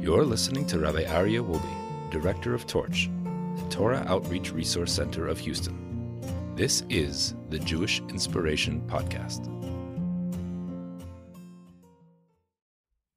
You're 0.00 0.24
listening 0.24 0.66
to 0.68 0.78
Rabbi 0.78 1.04
Aryeh 1.04 1.46
Wolbe, 1.46 2.10
Director 2.10 2.54
of 2.54 2.66
Torch, 2.66 3.10
the 3.56 3.68
Torah 3.68 4.02
Outreach 4.08 4.50
Resource 4.50 4.90
Center 4.90 5.26
of 5.26 5.38
Houston. 5.40 6.56
This 6.56 6.84
is 6.88 7.34
the 7.50 7.58
Jewish 7.58 8.00
Inspiration 8.08 8.80
Podcast. 8.86 9.46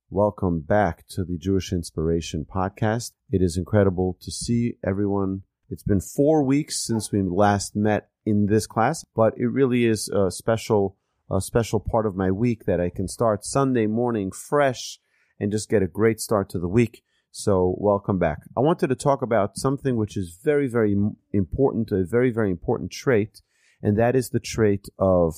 Welcome 0.10 0.60
back 0.60 1.08
to 1.12 1.24
the 1.24 1.38
Jewish 1.38 1.72
Inspiration 1.72 2.46
Podcast. 2.54 3.14
It 3.32 3.42
is 3.42 3.56
incredible 3.56 4.18
to 4.20 4.30
see 4.30 4.74
everyone. 4.86 5.44
It's 5.70 5.84
been 5.84 6.02
four 6.02 6.44
weeks 6.44 6.86
since 6.86 7.14
we 7.14 7.22
last 7.22 7.78
met 7.78 8.10
in 8.26 8.48
this 8.48 8.68
class, 8.68 9.06
but 9.16 9.34
it 9.38 9.48
really 9.48 9.86
is 9.86 10.10
a 10.10 10.30
special, 10.30 10.98
a 11.32 11.40
special 11.40 11.80
part 11.80 12.06
of 12.06 12.18
my 12.18 12.30
week 12.30 12.66
that 12.66 12.82
I 12.82 12.90
can 12.90 13.08
start 13.08 13.46
Sunday 13.46 13.88
morning 13.88 14.34
fresh 14.34 15.00
and 15.44 15.52
just 15.52 15.70
get 15.70 15.84
a 15.84 15.88
great 15.88 16.22
start 16.22 16.50
to 16.50 16.58
the 16.58 16.70
week. 16.70 17.04
So, 17.30 17.76
welcome 17.78 18.18
back. 18.18 18.40
I 18.56 18.62
wanted 18.62 18.88
to 18.88 18.96
talk 18.96 19.22
about 19.22 19.58
something 19.58 19.98
which 19.98 20.16
is 20.16 20.40
very, 20.42 20.68
very 20.68 20.96
important, 21.34 21.92
a 21.92 22.06
very, 22.06 22.32
very 22.32 22.50
important 22.50 22.92
trait, 22.92 23.42
and 23.82 23.98
that 23.98 24.16
is 24.16 24.30
the 24.30 24.40
trait 24.40 24.88
of 24.98 25.34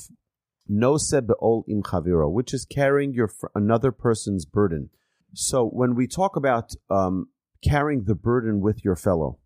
noseh 0.69 1.25
be'ol 1.25 1.65
im 1.67 1.81
chaviro, 1.81 2.31
which 2.31 2.53
is 2.53 2.65
carrying 2.65 3.13
your 3.13 3.31
another 3.55 3.91
person's 3.91 4.45
burden. 4.45 4.89
So, 5.33 5.67
when 5.67 5.95
we 5.95 6.05
talk 6.05 6.35
about 6.35 6.71
um, 6.89 7.29
carrying 7.63 8.03
the 8.03 8.15
burden 8.15 8.59
with 8.59 8.85
your 8.85 8.95
fellow, 8.95 9.39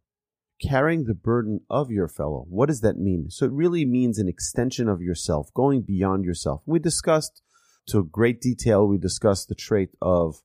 carrying 0.61 1.05
the 1.05 1.13
burden 1.13 1.61
of 1.69 1.89
your 1.89 2.09
fellow, 2.09 2.45
what 2.49 2.66
does 2.66 2.81
that 2.81 2.97
mean? 2.97 3.30
So, 3.30 3.45
it 3.45 3.52
really 3.53 3.85
means 3.85 4.17
an 4.17 4.27
extension 4.27 4.89
of 4.89 5.02
yourself, 5.02 5.53
going 5.53 5.83
beyond 5.83 6.25
yourself. 6.25 6.63
We 6.66 6.80
discussed 6.80 7.44
to 7.89 8.03
great 8.03 8.41
detail. 8.41 8.88
We 8.88 8.97
discussed 8.97 9.49
the 9.49 9.55
trait 9.55 9.89
of 10.02 10.41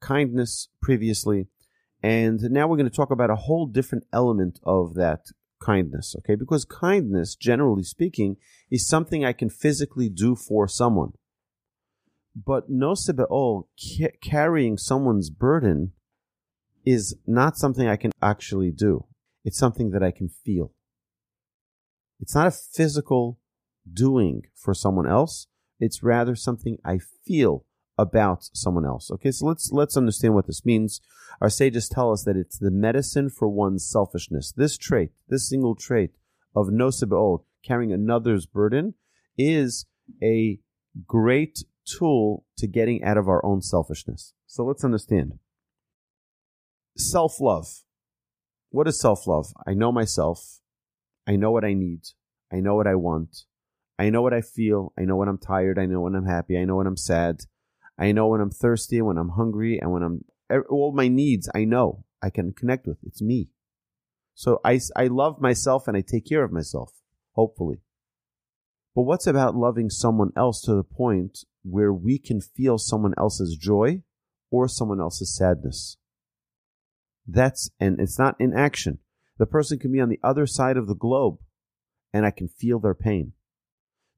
kindness 0.00 0.68
previously. 0.80 1.46
And 2.02 2.40
now 2.50 2.68
we're 2.68 2.76
going 2.76 2.88
to 2.88 2.94
talk 2.94 3.10
about 3.10 3.30
a 3.30 3.36
whole 3.36 3.66
different 3.66 4.04
element 4.12 4.60
of 4.62 4.94
that 4.94 5.26
kindness, 5.60 6.14
okay? 6.18 6.36
Because 6.36 6.64
kindness, 6.64 7.34
generally 7.34 7.82
speaking, 7.82 8.36
is 8.70 8.86
something 8.86 9.24
I 9.24 9.32
can 9.32 9.50
physically 9.50 10.08
do 10.08 10.36
for 10.36 10.68
someone. 10.68 11.12
But 12.36 12.70
no 12.70 12.94
be'ol, 12.94 13.26
oh, 13.30 13.68
ca- 13.76 14.16
carrying 14.22 14.76
someone's 14.76 15.30
burden, 15.30 15.92
is 16.86 17.16
not 17.26 17.56
something 17.56 17.88
I 17.88 17.96
can 17.96 18.12
actually 18.22 18.70
do. 18.70 19.06
It's 19.44 19.58
something 19.58 19.90
that 19.90 20.02
I 20.02 20.12
can 20.12 20.28
feel. 20.28 20.72
It's 22.20 22.34
not 22.34 22.46
a 22.46 22.50
physical 22.50 23.38
doing 23.92 24.42
for 24.54 24.74
someone 24.74 25.08
else. 25.08 25.46
It's 25.80 26.02
rather 26.02 26.34
something 26.34 26.78
I 26.84 26.98
feel 26.98 27.64
about 27.98 28.48
someone 28.52 28.86
else. 28.86 29.10
Okay, 29.10 29.32
so 29.32 29.46
let's 29.46 29.70
let's 29.72 29.96
understand 29.96 30.34
what 30.34 30.46
this 30.46 30.64
means. 30.64 31.00
Our 31.40 31.50
sages 31.50 31.88
tell 31.88 32.12
us 32.12 32.24
that 32.24 32.36
it's 32.36 32.58
the 32.58 32.70
medicine 32.70 33.28
for 33.28 33.48
one's 33.48 33.84
selfishness. 33.84 34.52
This 34.56 34.78
trait, 34.78 35.10
this 35.28 35.48
single 35.48 35.74
trait 35.74 36.12
of 36.54 36.68
noseh 36.68 37.08
be'ol, 37.08 37.44
carrying 37.64 37.92
another's 37.92 38.46
burden, 38.46 38.94
is 39.36 39.86
a 40.22 40.60
great 41.06 41.64
tool 41.84 42.44
to 42.56 42.66
getting 42.66 43.02
out 43.02 43.18
of 43.18 43.28
our 43.28 43.44
own 43.44 43.62
selfishness. 43.62 44.34
So 44.46 44.64
let's 44.64 44.84
understand. 44.84 45.38
Self 46.96 47.40
love. 47.40 47.84
What 48.70 48.88
is 48.88 49.00
self 49.00 49.26
love? 49.26 49.52
I 49.66 49.74
know 49.74 49.92
myself. 49.92 50.60
I 51.26 51.36
know 51.36 51.50
what 51.50 51.64
I 51.64 51.74
need. 51.74 52.02
I 52.52 52.60
know 52.60 52.74
what 52.74 52.86
I 52.86 52.94
want. 52.94 53.44
I 53.98 54.10
know 54.10 54.22
what 54.22 54.32
I 54.34 54.40
feel. 54.40 54.92
I 54.98 55.02
know 55.02 55.16
when 55.16 55.28
I'm 55.28 55.38
tired. 55.38 55.78
I 55.78 55.86
know 55.86 56.00
when 56.00 56.14
I'm 56.14 56.26
happy. 56.26 56.56
I 56.56 56.64
know 56.64 56.76
when 56.76 56.86
I'm 56.86 56.96
sad. 56.96 57.42
I 57.98 58.12
know 58.12 58.28
when 58.28 58.40
I'm 58.40 58.50
thirsty, 58.50 59.02
when 59.02 59.18
I'm 59.18 59.30
hungry, 59.30 59.78
and 59.78 59.92
when 59.92 60.02
I'm 60.02 60.24
all 60.70 60.92
my 60.92 61.08
needs. 61.08 61.48
I 61.54 61.64
know 61.64 62.04
I 62.22 62.30
can 62.30 62.52
connect 62.52 62.86
with. 62.86 62.98
It's 63.04 63.22
me. 63.22 63.50
So 64.34 64.60
I, 64.64 64.80
I 64.96 65.08
love 65.08 65.40
myself 65.40 65.88
and 65.88 65.96
I 65.96 66.00
take 66.00 66.26
care 66.26 66.44
of 66.44 66.52
myself, 66.52 66.92
hopefully. 67.32 67.80
But 68.94 69.02
what's 69.02 69.26
about 69.26 69.56
loving 69.56 69.90
someone 69.90 70.30
else 70.36 70.60
to 70.62 70.74
the 70.74 70.84
point 70.84 71.40
where 71.62 71.92
we 71.92 72.18
can 72.18 72.40
feel 72.40 72.78
someone 72.78 73.14
else's 73.18 73.56
joy 73.56 74.02
or 74.50 74.68
someone 74.68 75.00
else's 75.00 75.36
sadness? 75.36 75.96
That's, 77.26 77.70
and 77.78 78.00
it's 78.00 78.18
not 78.18 78.36
in 78.38 78.54
action. 78.54 78.98
The 79.38 79.46
person 79.46 79.78
can 79.78 79.92
be 79.92 80.00
on 80.00 80.08
the 80.08 80.20
other 80.22 80.46
side 80.46 80.76
of 80.76 80.86
the 80.86 80.94
globe 80.94 81.38
and 82.12 82.24
I 82.24 82.30
can 82.30 82.48
feel 82.48 82.78
their 82.78 82.94
pain. 82.94 83.32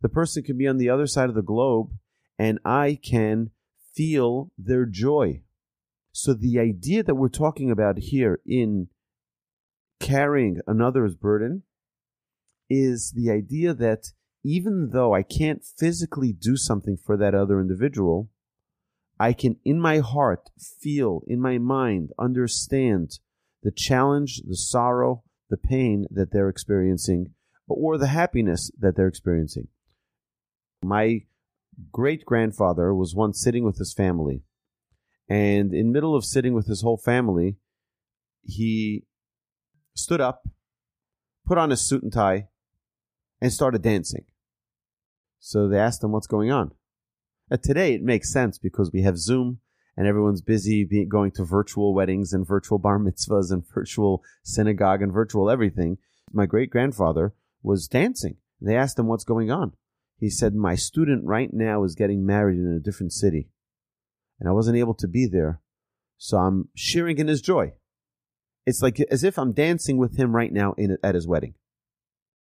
The 0.01 0.09
person 0.09 0.43
can 0.43 0.57
be 0.57 0.67
on 0.67 0.79
the 0.79 0.89
other 0.89 1.07
side 1.07 1.29
of 1.29 1.35
the 1.35 1.43
globe 1.43 1.91
and 2.39 2.59
I 2.65 2.99
can 3.03 3.51
feel 3.95 4.51
their 4.59 4.87
joy. 4.87 5.43
So 6.13 6.35
the 6.35 6.59
idea 6.59 7.03
that 7.03 7.15
we're 7.15 7.29
talking 7.29 7.71
about 7.71 7.99
here 7.99 8.41
in 8.47 8.89
carrying 10.01 10.59
another's 10.67 11.15
burden 11.15 11.63
is 12.69 13.13
the 13.15 13.31
idea 13.31 13.75
that 13.75 14.13
even 14.43 14.91
though 14.93 15.15
I 15.15 15.23
can't 15.23 15.65
physically 15.65 16.33
do 16.33 16.57
something 16.57 16.97
for 16.97 17.17
that 17.17 17.35
other 17.35 17.61
individual, 17.61 18.31
I 19.19 19.35
can 19.35 19.57
in 19.65 19.79
my 19.79 19.99
heart 19.99 20.49
feel, 20.81 21.23
in 21.27 21.41
my 21.41 21.59
mind, 21.59 22.11
understand 22.19 23.19
the 23.63 23.71
challenge, 23.71 24.41
the 24.47 24.57
sorrow, 24.57 25.23
the 25.51 25.59
pain 25.59 26.07
that 26.11 26.33
they're 26.33 26.49
experiencing, 26.49 27.35
or 27.69 27.99
the 27.99 28.07
happiness 28.07 28.71
that 28.79 28.97
they're 28.97 29.09
experiencing. 29.09 29.69
My 30.83 31.25
great 31.93 32.25
grandfather 32.25 32.95
was 32.95 33.15
once 33.15 33.41
sitting 33.41 33.65
with 33.65 33.79
his 33.79 33.93
family, 33.93 34.43
and 35.29 35.73
in 35.73 35.93
middle 35.93 36.15
of 36.15 36.25
sitting 36.25 36.55
with 36.55 36.67
his 36.67 36.83
whole 36.83 36.97
family, 36.97 37.57
he 38.43 39.05
stood 39.95 40.21
up, 40.21 40.43
put 41.47 41.59
on 41.59 41.71
his 41.71 41.87
suit 41.87 42.03
and 42.03 42.13
tie, 42.13 42.49
and 43.41 43.53
started 43.53 43.83
dancing. 43.83 44.25
So 45.39 45.69
they 45.69 45.79
asked 45.79 46.05
him 46.05 46.13
what's 46.13 46.27
going 46.27 46.51
on. 46.51 46.73
Uh, 47.51 47.57
today 47.57 47.95
it 47.95 48.03
makes 48.03 48.33
sense 48.33 48.59
because 48.59 48.91
we 48.93 49.03
have 49.03 49.19
Zoom 49.19 49.61
and 49.97 50.07
everyone's 50.07 50.43
busy 50.43 50.85
being, 50.85 51.09
going 51.09 51.31
to 51.33 51.45
virtual 51.45 51.95
weddings 51.95 52.33
and 52.33 52.47
virtual 52.47 52.79
bar 52.79 52.99
mitzvahs 52.99 53.51
and 53.51 53.65
virtual 53.75 54.23
synagogue 54.45 55.03
and 55.03 55.13
virtual 55.13 55.51
everything. 55.51 55.99
My 56.33 56.47
great 56.47 56.71
grandfather 56.71 57.35
was 57.63 57.89
dancing. 57.89 58.37
They 58.61 58.77
asked 58.77 58.99
him 58.99 59.09
what's 59.09 59.25
going 59.25 59.51
on. 59.51 59.73
He 60.21 60.29
said, 60.29 60.55
My 60.55 60.75
student 60.75 61.25
right 61.25 61.49
now 61.51 61.83
is 61.83 61.95
getting 61.95 62.27
married 62.27 62.59
in 62.59 62.77
a 62.77 62.79
different 62.79 63.15
city, 63.15 63.49
and 64.39 64.49
I 64.49 64.53
wasn't 64.53 64.77
able 64.77 64.95
to 64.95 65.09
be 65.09 65.27
there, 65.27 65.63
so 66.19 66.37
I'm 66.37 66.69
sharing 66.77 67.19
in 67.19 67.27
his 67.27 67.41
joy. 67.41 67.73
It's 68.67 68.83
like 68.83 69.01
as 69.11 69.25
if 69.25 69.39
I'm 69.39 69.53
dancing 69.53 69.97
with 69.97 70.19
him 70.19 70.37
right 70.37 70.53
now 70.53 70.75
in, 70.75 70.99
at 71.03 71.15
his 71.15 71.27
wedding. 71.27 71.55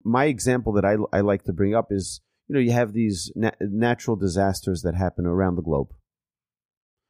My 0.03 0.25
example 0.25 0.73
that 0.73 0.83
I, 0.83 0.97
I 1.15 1.21
like 1.21 1.43
to 1.45 1.53
bring 1.53 1.73
up 1.73 1.87
is 1.91 2.21
you 2.51 2.55
know, 2.55 2.59
you 2.59 2.73
have 2.73 2.91
these 2.91 3.31
na- 3.33 3.51
natural 3.61 4.17
disasters 4.17 4.81
that 4.81 4.93
happen 4.93 5.25
around 5.25 5.55
the 5.55 5.61
globe, 5.61 5.93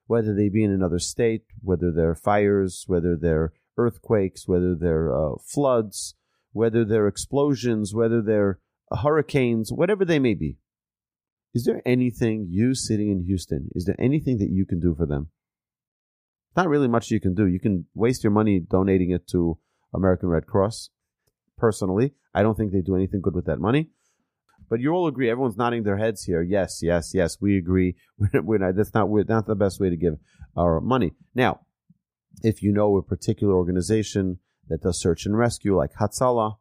whether 0.05 0.35
they 0.35 0.49
be 0.49 0.63
in 0.63 0.72
another 0.72 0.99
state, 0.99 1.45
whether 1.61 1.91
they're 1.91 2.13
fires, 2.13 2.83
whether 2.85 3.17
they're 3.19 3.51
earthquakes, 3.75 4.47
whether 4.47 4.75
they're 4.75 5.11
uh, 5.11 5.38
floods, 5.43 6.13
whether 6.51 6.85
they're 6.85 7.07
explosions, 7.07 7.95
whether 7.95 8.22
they're 8.22 8.59
hurricanes, 8.97 9.72
whatever 9.72 10.06
they 10.06 10.19
may 10.19 10.34
be. 10.34 10.57
Is 11.53 11.66
there 11.66 11.81
anything 11.85 12.47
you 12.50 12.74
sitting 12.74 13.12
in 13.12 13.25
Houston, 13.25 13.69
is 13.75 13.85
there 13.85 14.00
anything 14.00 14.38
that 14.38 14.50
you 14.50 14.66
can 14.66 14.79
do 14.79 14.96
for 14.96 15.06
them? 15.06 15.29
Not 16.56 16.69
really 16.69 16.88
much 16.88 17.12
you 17.12 17.19
can 17.19 17.34
do. 17.34 17.46
You 17.47 17.59
can 17.59 17.85
waste 17.94 18.24
your 18.24 18.31
money 18.31 18.59
donating 18.59 19.12
it 19.12 19.28
to 19.29 19.57
American 19.94 20.29
Red 20.29 20.47
Cross. 20.47 20.90
Personally, 21.57 22.13
I 22.34 22.41
don't 22.41 22.56
think 22.56 22.72
they 22.72 22.81
do 22.81 22.96
anything 22.96 23.22
good 23.22 23.35
with 23.35 23.46
that 23.46 23.59
money. 23.59 23.90
But 24.69 24.79
you 24.79 24.91
all 24.91 25.08
agree. 25.08 25.29
Everyone's 25.29 25.58
nodding 25.58 25.84
their 25.84 25.97
heads 25.97 26.23
here. 26.23 26.41
Yes, 26.41 26.79
yes, 26.81 27.12
yes. 27.13 27.38
We 27.41 27.58
agree. 27.58 27.96
We're, 28.34 28.58
not, 28.58 28.75
that's 28.75 28.94
not 28.94 29.09
we're 29.09 29.25
not 29.25 29.46
the 29.46 29.56
best 29.56 29.79
way 29.81 29.90
to 29.90 29.97
give 29.97 30.13
our 30.56 30.79
money. 30.79 31.12
Now, 31.35 31.62
if 32.41 32.64
you 32.64 32.72
know 32.72 32.96
a 32.96 33.03
particular 33.03 33.53
organization 33.53 34.40
that 34.70 34.82
does 34.82 34.99
search 34.99 35.26
and 35.26 35.37
rescue, 35.37 35.76
like 35.76 35.91
Hatzalah, 35.99 36.55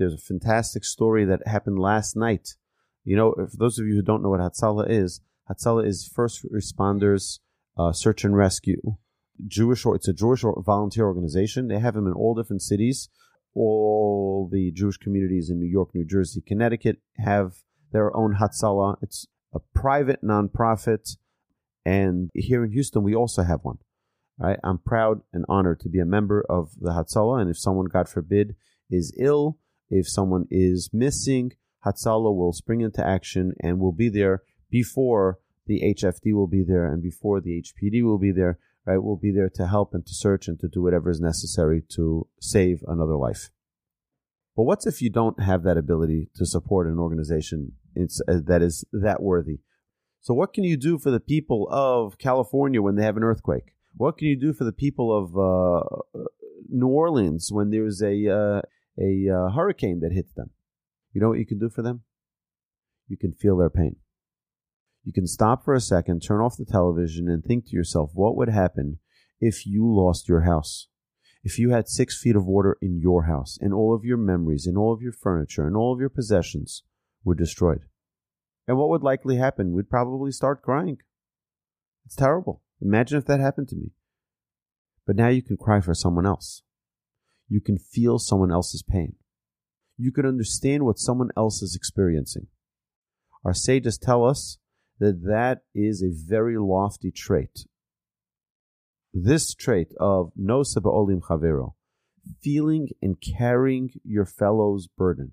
there's 0.00 0.14
a 0.14 0.18
fantastic 0.18 0.82
story 0.82 1.26
that 1.26 1.46
happened 1.46 1.78
last 1.78 2.16
night. 2.16 2.56
You 3.04 3.16
know, 3.16 3.34
for 3.34 3.56
those 3.56 3.78
of 3.78 3.86
you 3.86 3.94
who 3.94 4.02
don't 4.02 4.22
know 4.22 4.30
what 4.30 4.40
Hatzalah 4.40 4.88
is, 4.88 5.20
Hatzalah 5.48 5.86
is 5.86 6.10
first 6.12 6.44
responders 6.50 7.38
uh, 7.78 7.92
search 7.92 8.24
and 8.24 8.34
rescue. 8.34 8.80
Jewish 9.46 9.84
or 9.84 9.94
it's 9.94 10.08
a 10.08 10.12
Jewish 10.12 10.42
volunteer 10.42 11.04
organization. 11.04 11.68
They 11.68 11.78
have 11.78 11.94
them 11.94 12.06
in 12.06 12.14
all 12.14 12.34
different 12.34 12.62
cities. 12.62 13.08
All 13.54 14.48
the 14.50 14.70
Jewish 14.72 14.96
communities 14.96 15.50
in 15.50 15.58
New 15.58 15.68
York, 15.68 15.90
New 15.94 16.06
Jersey, 16.06 16.42
Connecticut 16.46 16.98
have 17.18 17.56
their 17.92 18.14
own 18.16 18.36
Hatzalah. 18.40 18.96
It's 19.02 19.26
a 19.52 19.60
private 19.74 20.22
nonprofit, 20.22 21.16
and 21.84 22.30
here 22.32 22.64
in 22.64 22.70
Houston 22.70 23.02
we 23.02 23.14
also 23.14 23.42
have 23.42 23.60
one. 23.62 23.78
Right? 24.38 24.58
I'm 24.62 24.78
proud 24.78 25.22
and 25.32 25.44
honored 25.48 25.80
to 25.80 25.88
be 25.88 25.98
a 25.98 26.06
member 26.06 26.44
of 26.48 26.70
the 26.80 26.92
Hatzalah, 26.92 27.40
and 27.42 27.50
if 27.50 27.58
someone, 27.58 27.86
God 27.86 28.08
forbid, 28.08 28.54
is 28.88 29.12
ill 29.18 29.58
if 29.90 30.08
someone 30.08 30.46
is 30.50 30.90
missing, 30.92 31.52
Hatzalah 31.84 32.34
will 32.34 32.52
spring 32.52 32.80
into 32.80 33.06
action 33.06 33.52
and 33.60 33.78
will 33.78 33.92
be 33.92 34.08
there 34.08 34.42
before 34.70 35.38
the 35.66 35.94
HFD 35.94 36.32
will 36.32 36.46
be 36.46 36.62
there 36.62 36.84
and 36.84 37.02
before 37.02 37.40
the 37.40 37.62
HPD 37.62 38.02
will 38.02 38.18
be 38.18 38.32
there, 38.32 38.58
right, 38.84 39.02
will 39.02 39.16
be 39.16 39.30
there 39.30 39.50
to 39.50 39.66
help 39.66 39.94
and 39.94 40.04
to 40.06 40.14
search 40.14 40.48
and 40.48 40.58
to 40.60 40.68
do 40.68 40.82
whatever 40.82 41.10
is 41.10 41.20
necessary 41.20 41.82
to 41.94 42.26
save 42.40 42.82
another 42.86 43.16
life. 43.16 43.50
But 44.56 44.64
what's 44.64 44.86
if 44.86 45.00
you 45.00 45.10
don't 45.10 45.40
have 45.40 45.62
that 45.62 45.76
ability 45.76 46.28
to 46.34 46.44
support 46.44 46.86
an 46.86 46.98
organization 46.98 47.72
uh, 47.96 48.38
that 48.46 48.62
is 48.62 48.84
that 48.92 49.22
worthy? 49.22 49.60
So, 50.20 50.34
what 50.34 50.52
can 50.52 50.64
you 50.64 50.76
do 50.76 50.98
for 50.98 51.10
the 51.10 51.20
people 51.20 51.66
of 51.70 52.18
California 52.18 52.82
when 52.82 52.96
they 52.96 53.04
have 53.04 53.16
an 53.16 53.24
earthquake? 53.24 53.74
What 53.96 54.18
can 54.18 54.28
you 54.28 54.36
do 54.36 54.52
for 54.52 54.64
the 54.64 54.72
people 54.72 55.16
of 55.16 55.36
uh, 55.36 56.22
New 56.68 56.88
Orleans 56.88 57.48
when 57.50 57.70
there's 57.70 58.02
a 58.02 58.28
uh, 58.28 58.62
a 59.00 59.28
uh, 59.28 59.50
hurricane 59.50 60.00
that 60.00 60.12
hits 60.12 60.32
them? 60.32 60.50
You 61.12 61.20
know 61.20 61.28
what 61.28 61.38
you 61.38 61.46
can 61.46 61.58
do 61.58 61.68
for 61.68 61.82
them? 61.82 62.02
You 63.08 63.16
can 63.16 63.32
feel 63.32 63.56
their 63.56 63.70
pain. 63.70 63.96
You 65.04 65.12
can 65.12 65.26
stop 65.26 65.64
for 65.64 65.74
a 65.74 65.80
second, 65.80 66.20
turn 66.20 66.40
off 66.40 66.56
the 66.56 66.64
television, 66.64 67.28
and 67.28 67.42
think 67.42 67.66
to 67.66 67.76
yourself, 67.76 68.10
what 68.14 68.36
would 68.36 68.50
happen 68.50 68.98
if 69.40 69.66
you 69.66 69.84
lost 69.84 70.28
your 70.28 70.42
house? 70.42 70.88
If 71.42 71.58
you 71.58 71.70
had 71.70 71.88
six 71.88 72.20
feet 72.20 72.36
of 72.36 72.46
water 72.46 72.76
in 72.82 73.00
your 73.00 73.24
house, 73.24 73.58
and 73.60 73.72
all 73.72 73.94
of 73.94 74.04
your 74.04 74.18
memories, 74.18 74.66
and 74.66 74.76
all 74.76 74.92
of 74.92 75.00
your 75.00 75.12
furniture, 75.12 75.66
and 75.66 75.74
all 75.74 75.94
of 75.94 76.00
your 76.00 76.10
possessions 76.10 76.82
were 77.24 77.34
destroyed? 77.34 77.86
And 78.68 78.76
what 78.76 78.90
would 78.90 79.02
likely 79.02 79.36
happen? 79.36 79.72
We'd 79.72 79.88
probably 79.88 80.32
start 80.32 80.62
crying. 80.62 80.98
It's 82.04 82.14
terrible. 82.14 82.62
Imagine 82.82 83.18
if 83.18 83.24
that 83.24 83.40
happened 83.40 83.68
to 83.68 83.76
me. 83.76 83.92
But 85.06 85.16
now 85.16 85.28
you 85.28 85.42
can 85.42 85.56
cry 85.56 85.80
for 85.80 85.94
someone 85.94 86.26
else. 86.26 86.62
You 87.50 87.60
can 87.60 87.76
feel 87.78 88.18
someone 88.18 88.52
else's 88.52 88.82
pain. 88.82 89.16
You 89.98 90.12
can 90.12 90.24
understand 90.24 90.84
what 90.84 90.98
someone 90.98 91.30
else 91.36 91.60
is 91.60 91.74
experiencing. 91.74 92.46
Our 93.44 93.52
sages 93.52 93.98
tell 93.98 94.24
us 94.24 94.58
that 95.00 95.24
that 95.24 95.62
is 95.74 96.02
a 96.02 96.14
very 96.14 96.56
lofty 96.56 97.10
trait. 97.10 97.66
This 99.12 99.52
trait 99.52 99.88
of 99.98 100.30
no 100.36 100.62
olim 100.84 101.20
chavero, 101.20 101.74
feeling 102.40 102.90
and 103.02 103.16
carrying 103.20 103.90
your 104.04 104.26
fellow's 104.26 104.86
burden, 104.86 105.32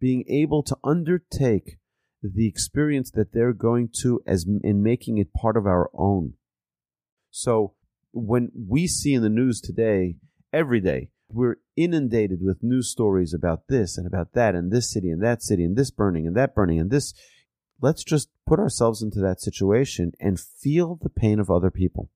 being 0.00 0.24
able 0.28 0.62
to 0.62 0.76
undertake 0.84 1.78
the 2.22 2.46
experience 2.46 3.10
that 3.10 3.32
they're 3.32 3.52
going 3.52 3.88
to 4.02 4.20
as 4.26 4.46
in 4.62 4.82
making 4.82 5.18
it 5.18 5.34
part 5.34 5.56
of 5.56 5.66
our 5.66 5.90
own. 5.92 6.34
So 7.32 7.74
when 8.12 8.52
we 8.54 8.86
see 8.86 9.14
in 9.14 9.22
the 9.22 9.28
news 9.28 9.60
today, 9.60 10.16
every 10.52 10.80
day, 10.80 11.10
we're 11.32 11.56
inundated 11.76 12.40
with 12.42 12.62
news 12.62 12.90
stories 12.90 13.32
about 13.34 13.68
this 13.68 13.96
and 13.96 14.06
about 14.06 14.32
that 14.34 14.54
and 14.54 14.70
this 14.70 14.90
city 14.90 15.10
and 15.10 15.22
that 15.22 15.42
city 15.42 15.64
and 15.64 15.76
this 15.76 15.90
burning 15.90 16.26
and 16.26 16.36
that 16.36 16.54
burning 16.54 16.78
and 16.78 16.90
this 16.90 17.14
let's 17.82 18.04
just 18.04 18.28
put 18.46 18.60
ourselves 18.60 19.02
into 19.02 19.18
that 19.18 19.40
situation 19.40 20.12
and 20.20 20.40
feel 20.40 20.98
the 21.02 21.10
pain 21.10 21.38
of 21.38 21.50
other 21.50 21.70
people. 21.70 22.08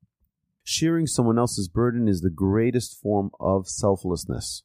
Sharing 0.63 1.07
someone 1.07 1.39
else's 1.39 1.69
burden 1.69 2.09
is 2.09 2.21
the 2.21 2.31
greatest 2.31 3.01
form 3.01 3.31
of 3.39 3.69
selflessness. 3.69 4.63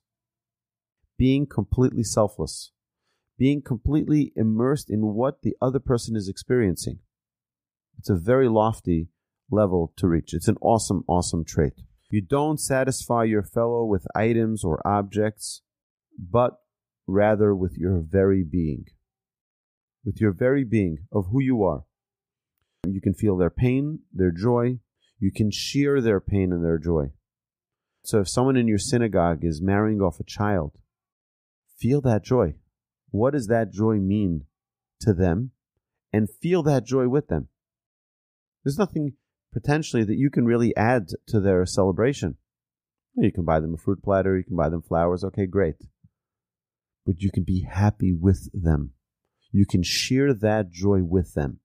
Being 1.17 1.45
completely 1.45 2.03
selfless, 2.03 2.71
being 3.37 3.61
completely 3.61 4.31
immersed 4.35 4.89
in 4.89 5.13
what 5.13 5.41
the 5.41 5.55
other 5.61 5.79
person 5.79 6.15
is 6.15 6.29
experiencing. 6.29 6.99
It's 7.97 8.09
a 8.09 8.15
very 8.15 8.47
lofty 8.47 9.09
level 9.51 9.93
to 9.97 10.07
reach. 10.07 10.33
It's 10.33 10.47
an 10.47 10.57
awesome, 10.61 11.03
awesome 11.07 11.43
trait. 11.43 11.73
You 12.11 12.21
don't 12.21 12.59
satisfy 12.59 13.23
your 13.23 13.43
fellow 13.43 13.85
with 13.85 14.05
items 14.13 14.63
or 14.63 14.85
objects, 14.85 15.61
but 16.19 16.57
rather 17.07 17.55
with 17.55 17.77
your 17.77 17.99
very 17.99 18.43
being 18.43 18.85
with 20.03 20.19
your 20.19 20.31
very 20.31 20.63
being 20.63 20.99
of 21.11 21.27
who 21.31 21.41
you 21.41 21.63
are. 21.63 21.83
You 22.87 23.01
can 23.01 23.13
feel 23.13 23.37
their 23.37 23.49
pain, 23.49 23.99
their 24.11 24.31
joy. 24.31 24.79
You 25.19 25.31
can 25.31 25.51
share 25.51 26.01
their 26.01 26.19
pain 26.19 26.51
and 26.51 26.63
their 26.63 26.79
joy. 26.79 27.11
So 28.03 28.21
if 28.21 28.29
someone 28.29 28.57
in 28.57 28.67
your 28.67 28.79
synagogue 28.79 29.43
is 29.43 29.61
marrying 29.61 30.01
off 30.01 30.19
a 30.19 30.23
child, 30.23 30.77
feel 31.77 32.01
that 32.01 32.23
joy. 32.23 32.55
What 33.11 33.33
does 33.33 33.47
that 33.47 33.71
joy 33.71 33.97
mean 33.97 34.45
to 35.01 35.13
them? 35.13 35.51
And 36.11 36.27
feel 36.41 36.63
that 36.63 36.85
joy 36.85 37.07
with 37.07 37.27
them. 37.27 37.49
There's 38.63 38.79
nothing 38.79 39.13
potentially 39.53 40.03
that 40.03 40.17
you 40.17 40.29
can 40.29 40.45
really 40.45 40.75
add 40.75 41.09
to 41.27 41.39
their 41.39 41.65
celebration. 41.65 42.37
You 43.15 43.31
can 43.31 43.43
buy 43.43 43.59
them 43.59 43.73
a 43.73 43.77
fruit 43.77 44.01
platter, 44.03 44.37
you 44.37 44.43
can 44.43 44.55
buy 44.55 44.69
them 44.69 44.81
flowers, 44.81 45.23
okay, 45.23 45.45
great. 45.45 45.75
But 47.05 47.21
you 47.21 47.31
can 47.31 47.43
be 47.43 47.61
happy 47.69 48.13
with 48.13 48.49
them 48.53 48.93
you 49.51 49.65
can 49.65 49.83
share 49.83 50.33
that 50.33 50.71
joy 50.71 51.03
with 51.03 51.33
them 51.33 51.59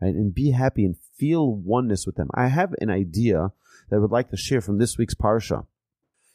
right 0.00 0.14
and 0.14 0.34
be 0.34 0.52
happy 0.52 0.84
and 0.84 0.96
feel 1.18 1.54
oneness 1.54 2.06
with 2.06 2.16
them 2.16 2.28
i 2.34 2.48
have 2.48 2.74
an 2.80 2.90
idea 2.90 3.52
that 3.88 3.96
i 3.96 3.98
would 3.98 4.10
like 4.10 4.30
to 4.30 4.36
share 4.36 4.60
from 4.60 4.78
this 4.78 4.96
week's 4.96 5.14
parsha 5.14 5.66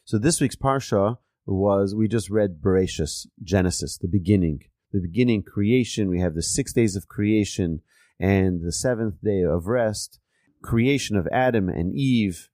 so 0.04 0.18
this 0.18 0.40
week's 0.40 0.56
parsha 0.56 1.18
was 1.46 1.94
we 1.94 2.06
just 2.06 2.30
read 2.30 2.60
Bereshis, 2.60 3.26
Genesis, 3.42 3.98
the 3.98 4.06
beginning, 4.06 4.60
the 4.92 5.00
beginning 5.00 5.42
creation. 5.42 6.08
We 6.08 6.20
have 6.20 6.34
the 6.34 6.42
six 6.42 6.72
days 6.72 6.94
of 6.94 7.08
creation 7.08 7.80
and 8.20 8.62
the 8.62 8.72
seventh 8.72 9.14
day 9.24 9.42
of 9.42 9.66
rest, 9.66 10.20
creation 10.62 11.16
of 11.16 11.28
Adam 11.32 11.68
and 11.68 11.94
Eve, 11.94 12.50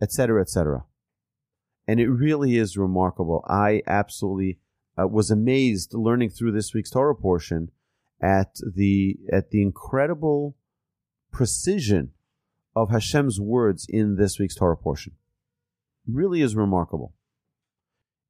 etc., 0.00 0.40
etc. 0.40 0.84
And 1.86 2.00
it 2.00 2.08
really 2.08 2.56
is 2.56 2.76
remarkable. 2.76 3.44
I 3.48 3.82
absolutely 3.86 4.58
uh, 4.98 5.06
was 5.06 5.30
amazed 5.30 5.92
learning 5.94 6.30
through 6.30 6.52
this 6.52 6.72
week's 6.72 6.90
Torah 6.90 7.14
portion 7.14 7.70
at 8.22 8.56
the 8.74 9.18
at 9.32 9.50
the 9.50 9.60
incredible 9.60 10.56
precision 11.30 12.12
of 12.76 12.90
Hashem's 12.90 13.40
words 13.40 13.86
in 13.88 14.16
this 14.16 14.38
week's 14.38 14.54
Torah 14.54 14.76
portion. 14.76 15.12
Really 16.06 16.40
is 16.40 16.56
remarkable. 16.56 17.14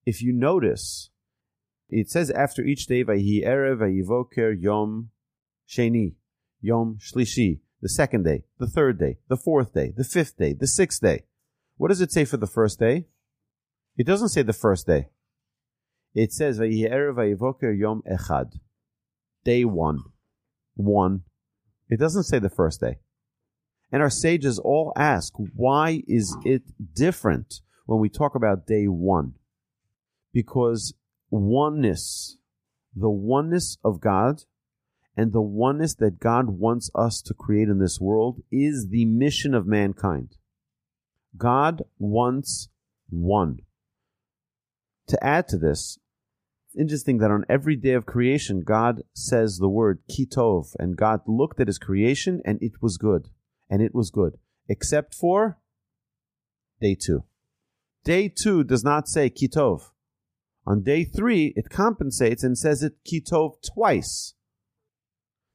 If 0.07 0.23
you 0.23 0.33
notice, 0.33 1.11
it 1.89 2.11
says 2.11 2.31
after 2.31 2.63
each 2.63 2.87
day, 2.87 3.05
Vayi 3.05 3.47
Erev, 3.47 3.79
Vayivoker, 3.79 4.55
Yom 4.59 5.11
Sheni, 5.69 6.15
Yom 6.61 6.99
Shlishi, 7.01 7.61
the 7.85 7.89
second 7.91 8.25
day, 8.25 8.43
the 8.59 8.67
third 8.67 8.99
day, 8.99 9.19
the 9.29 9.37
fourth 9.37 9.75
day, 9.75 9.93
the 9.95 10.05
fifth 10.05 10.39
day, 10.39 10.55
the 10.55 10.67
sixth 10.67 11.03
day. 11.03 11.25
What 11.77 11.89
does 11.89 12.01
it 12.01 12.11
say 12.11 12.25
for 12.25 12.39
the 12.39 12.47
first 12.47 12.79
day? 12.81 13.09
It 13.99 14.07
doesn't 14.07 14.31
say 14.31 14.41
the 14.41 14.55
first 14.55 14.87
day. 14.87 15.11
It 16.15 16.33
says 16.33 16.59
Yom 16.59 18.03
Echad. 18.11 18.59
Day 19.45 19.67
one. 19.67 19.99
One. 20.77 21.25
It 21.91 22.01
doesn't 22.01 22.23
say 22.23 22.39
the 22.39 22.49
first 22.49 22.81
day. 22.81 23.01
And 23.93 24.01
our 24.01 24.09
sages 24.09 24.59
all 24.59 24.95
ask, 24.97 25.35
why 25.37 26.05
is 26.09 26.35
it 26.43 26.63
different 26.95 27.61
when 27.85 28.01
we 28.01 28.09
talk 28.09 28.35
about 28.35 28.67
day 28.67 28.87
one? 28.87 29.35
Because 30.33 30.95
oneness, 31.29 32.39
the 32.97 33.11
oneness 33.11 33.77
of 33.85 34.01
God, 34.01 34.45
and 35.17 35.33
the 35.33 35.41
oneness 35.41 35.95
that 35.95 36.19
God 36.19 36.51
wants 36.51 36.91
us 36.95 37.23
to 37.23 37.35
create 37.35 37.69
in 37.69 37.79
this 37.79 38.01
world 38.01 38.43
is 38.51 38.89
the 38.91 39.05
mission 39.05 39.55
of 39.55 39.67
mankind. 39.67 40.37
God 41.37 41.83
wants 41.99 42.69
one. 43.09 43.61
To 45.09 45.25
add 45.25 45.49
to 45.49 45.59
this, 45.59 45.99
it's 46.67 46.77
interesting 46.81 47.19
that 47.19 47.31
on 47.31 47.45
every 47.49 47.77
day 47.77 47.93
of 47.93 48.07
creation, 48.07 48.63
God 48.65 49.03
says 49.13 49.59
the 49.59 49.69
word 49.69 50.01
kitov, 50.11 50.75
and 50.79 50.97
God 50.97 51.21
looked 51.27 51.61
at 51.61 51.69
his 51.69 51.79
creation 51.79 52.41
and 52.45 52.59
it 52.61 52.83
was 52.83 52.97
good. 52.97 53.29
And 53.71 53.81
it 53.81 53.95
was 53.95 54.11
good. 54.11 54.39
Except 54.69 55.15
for 55.15 55.59
day 56.81 56.97
two. 57.01 57.25
Day 58.05 58.29
two 58.29 58.65
does 58.65 58.85
not 58.85 59.09
say 59.09 59.31
kitov. 59.31 59.91
On 60.67 60.83
day 60.83 61.05
three, 61.05 61.53
it 61.57 61.71
compensates 61.71 62.43
and 62.43 62.57
says 62.57 62.83
it 62.83 63.05
kitov 63.05 63.57
twice. 63.75 64.35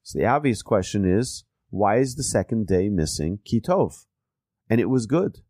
So 0.10 0.18
the 0.18 0.26
obvious 0.26 0.64
question 0.64 1.06
is, 1.06 1.44
why 1.70 1.98
is 1.98 2.16
the 2.16 2.24
second 2.24 2.66
day 2.66 2.90
missing 2.90 3.42
kitov? 3.46 4.08
And 4.68 4.82
it 4.82 4.90
was 4.90 5.06
good. 5.06 5.42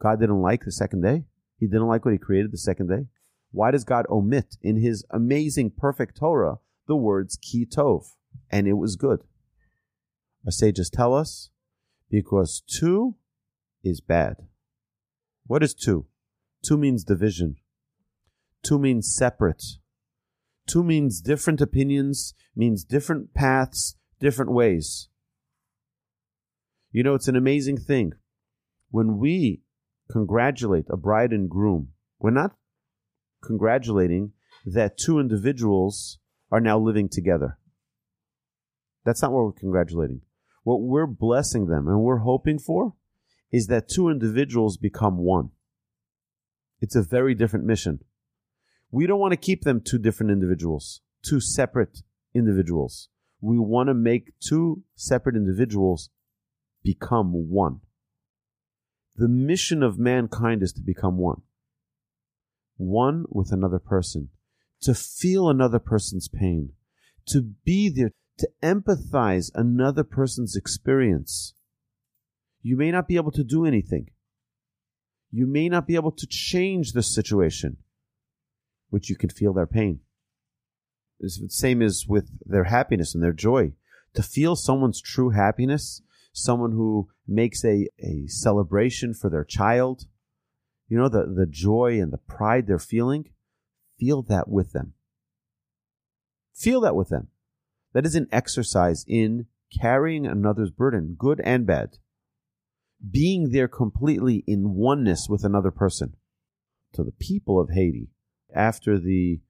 God 0.00 0.20
didn't 0.20 0.40
like 0.40 0.64
the 0.64 0.70
second 0.70 1.00
day. 1.00 1.24
He 1.58 1.66
didn't 1.66 1.88
like 1.88 2.04
what 2.04 2.12
he 2.12 2.18
created 2.18 2.52
the 2.52 2.58
second 2.58 2.86
day. 2.86 3.06
Why 3.50 3.72
does 3.72 3.82
God 3.82 4.06
omit 4.08 4.56
in 4.62 4.76
his 4.76 5.04
amazing 5.10 5.72
perfect 5.76 6.16
Torah 6.16 6.58
the 6.86 6.94
words 6.94 7.36
ki 7.36 7.66
tov? 7.66 8.04
And 8.52 8.68
it 8.68 8.74
was 8.74 8.94
good. 8.94 9.24
Our 10.46 10.52
sages 10.52 10.88
tell 10.88 11.12
us 11.12 11.50
because 12.08 12.62
two 12.68 13.16
is 13.82 14.00
bad. 14.00 14.46
What 15.48 15.64
is 15.64 15.74
two? 15.74 16.06
Two 16.64 16.78
means 16.78 17.02
division. 17.02 17.56
Two 18.62 18.78
means 18.78 19.12
separate. 19.12 19.64
Two 20.68 20.84
means 20.84 21.22
different 21.22 21.62
opinions, 21.62 22.34
means 22.54 22.84
different 22.84 23.32
paths, 23.32 23.96
different 24.20 24.52
ways. 24.52 25.08
You 26.92 27.02
know, 27.02 27.14
it's 27.14 27.28
an 27.28 27.36
amazing 27.36 27.78
thing. 27.78 28.12
When 28.90 29.16
we 29.18 29.62
congratulate 30.12 30.84
a 30.90 30.96
bride 30.96 31.32
and 31.32 31.48
groom, 31.48 31.88
we're 32.18 32.30
not 32.30 32.56
congratulating 33.42 34.32
that 34.66 34.98
two 34.98 35.18
individuals 35.18 36.18
are 36.50 36.60
now 36.60 36.78
living 36.78 37.08
together. 37.08 37.58
That's 39.04 39.22
not 39.22 39.32
what 39.32 39.44
we're 39.44 39.52
congratulating. 39.52 40.20
What 40.64 40.82
we're 40.82 41.06
blessing 41.06 41.66
them 41.66 41.88
and 41.88 42.02
we're 42.02 42.18
hoping 42.18 42.58
for 42.58 42.94
is 43.50 43.68
that 43.68 43.88
two 43.88 44.10
individuals 44.10 44.76
become 44.76 45.16
one. 45.16 45.50
It's 46.80 46.96
a 46.96 47.02
very 47.02 47.34
different 47.34 47.64
mission. 47.64 48.00
We 48.90 49.06
don't 49.06 49.20
want 49.20 49.32
to 49.32 49.36
keep 49.36 49.62
them 49.62 49.80
two 49.80 49.98
different 49.98 50.32
individuals, 50.32 51.00
two 51.22 51.40
separate 51.40 52.02
individuals. 52.34 53.08
We 53.40 53.58
want 53.58 53.88
to 53.88 53.94
make 53.94 54.32
two 54.40 54.82
separate 54.94 55.36
individuals 55.36 56.10
become 56.82 57.50
one. 57.50 57.80
The 59.16 59.28
mission 59.28 59.82
of 59.82 59.98
mankind 59.98 60.62
is 60.62 60.72
to 60.74 60.80
become 60.80 61.18
one. 61.18 61.42
One 62.76 63.24
with 63.28 63.52
another 63.52 63.80
person, 63.80 64.30
to 64.82 64.94
feel 64.94 65.48
another 65.48 65.80
person's 65.80 66.28
pain, 66.28 66.72
to 67.26 67.42
be 67.42 67.88
there, 67.88 68.12
to 68.38 68.48
empathize 68.62 69.50
another 69.54 70.04
person's 70.04 70.54
experience. 70.54 71.54
You 72.62 72.76
may 72.76 72.92
not 72.92 73.08
be 73.08 73.16
able 73.16 73.32
to 73.32 73.44
do 73.44 73.66
anything. 73.66 74.10
You 75.30 75.46
may 75.46 75.68
not 75.68 75.86
be 75.86 75.96
able 75.96 76.12
to 76.12 76.26
change 76.26 76.92
the 76.92 77.02
situation, 77.02 77.78
but 78.90 79.08
you 79.08 79.16
can 79.16 79.30
feel 79.30 79.52
their 79.52 79.66
pain. 79.66 80.00
It's 81.20 81.40
the 81.40 81.48
same 81.48 81.82
as 81.82 82.06
with 82.08 82.30
their 82.44 82.64
happiness 82.64 83.14
and 83.14 83.22
their 83.22 83.32
joy. 83.32 83.72
To 84.14 84.22
feel 84.22 84.56
someone's 84.56 85.00
true 85.00 85.30
happiness, 85.30 86.02
someone 86.32 86.72
who 86.72 87.08
makes 87.26 87.64
a, 87.64 87.88
a 87.98 88.26
celebration 88.26 89.14
for 89.14 89.28
their 89.28 89.44
child, 89.44 90.06
you 90.88 90.96
know, 90.96 91.08
the, 91.08 91.26
the 91.26 91.46
joy 91.46 92.00
and 92.00 92.12
the 92.12 92.18
pride 92.18 92.66
they're 92.66 92.78
feeling, 92.78 93.30
feel 93.98 94.22
that 94.22 94.48
with 94.48 94.72
them. 94.72 94.94
Feel 96.54 96.80
that 96.80 96.96
with 96.96 97.08
them. 97.08 97.28
That 97.92 98.06
is 98.06 98.14
an 98.14 98.28
exercise 98.32 99.04
in 99.06 99.46
carrying 99.80 100.26
another's 100.26 100.70
burden, 100.70 101.16
good 101.18 101.40
and 101.44 101.66
bad. 101.66 101.98
Being 103.10 103.50
there 103.50 103.68
completely 103.68 104.44
in 104.46 104.74
oneness 104.74 105.26
with 105.28 105.44
another 105.44 105.70
person. 105.70 106.14
To 106.94 107.04
the 107.04 107.12
people 107.12 107.60
of 107.60 107.70
Haiti, 107.70 108.08
after 108.54 108.98
the 108.98 109.40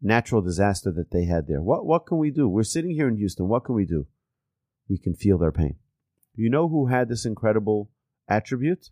natural 0.00 0.42
disaster 0.42 0.90
that 0.92 1.10
they 1.10 1.24
had 1.24 1.46
there, 1.46 1.62
what, 1.62 1.86
what 1.86 2.06
can 2.06 2.18
we 2.18 2.30
do? 2.30 2.48
We're 2.48 2.62
sitting 2.62 2.92
here 2.92 3.08
in 3.08 3.16
Houston. 3.16 3.48
What 3.48 3.64
can 3.64 3.74
we 3.74 3.84
do? 3.84 4.06
We 4.88 4.98
can 4.98 5.14
feel 5.14 5.38
their 5.38 5.52
pain. 5.52 5.76
You 6.34 6.50
know 6.50 6.68
who 6.68 6.86
had 6.86 7.08
this 7.08 7.24
incredible 7.24 7.90
attribute? 8.28 8.90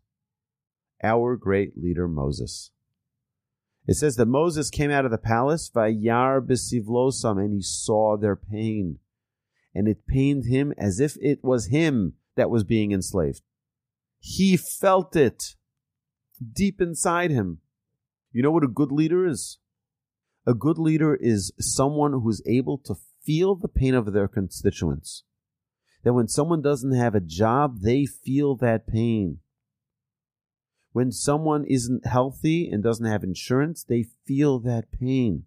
Our 1.03 1.37
great 1.37 1.77
leader 1.77 2.09
Moses. 2.09 2.71
It 3.87 3.95
says 3.95 4.17
that 4.17 4.27
Moses 4.27 4.71
came 4.71 4.91
out 4.91 5.05
of 5.05 5.11
the 5.11 5.19
palace, 5.19 5.71
Vayar 5.71 6.41
besivlosam, 6.41 7.39
and 7.39 7.53
he 7.53 7.61
saw 7.61 8.17
their 8.17 8.37
pain. 8.37 8.99
And 9.75 9.89
it 9.89 10.07
pained 10.07 10.47
him 10.47 10.73
as 10.79 11.01
if 11.01 11.17
it 11.21 11.41
was 11.43 11.67
him 11.67 12.15
that 12.37 12.49
was 12.49 12.65
being 12.65 12.93
enslaved. 12.93 13.43
He 14.21 14.57
felt 14.57 15.15
it 15.17 15.57
deep 16.53 16.81
inside 16.81 17.31
him. 17.31 17.59
You 18.35 18.43
know 18.43 18.51
what 18.51 18.65
a 18.65 18.69
good 18.69 18.91
leader 18.91 19.25
is? 19.25 19.59
A 20.45 20.55
good 20.55 20.77
leader 20.77 21.15
is 21.15 21.53
someone 21.61 22.13
who 22.13 22.29
is 22.29 22.43
able 22.47 22.79
to 22.79 22.97
feel 23.25 23.55
the 23.55 23.69
pain 23.69 23.95
of 23.95 24.13
their 24.13 24.27
constituents. 24.27 25.23
That 26.03 26.15
when 26.15 26.27
someone 26.27 26.61
doesn't 26.61 26.97
have 26.97 27.15
a 27.15 27.21
job, 27.21 27.83
they 27.83 28.07
feel 28.07 28.57
that 28.57 28.89
pain. 28.89 29.39
When 30.91 31.13
someone 31.13 31.65
isn't 31.65 32.07
healthy 32.07 32.69
and 32.69 32.83
doesn't 32.83 33.07
have 33.07 33.23
insurance, 33.23 33.85
they 33.85 34.07
feel 34.27 34.59
that 34.61 34.91
pain. 34.91 35.45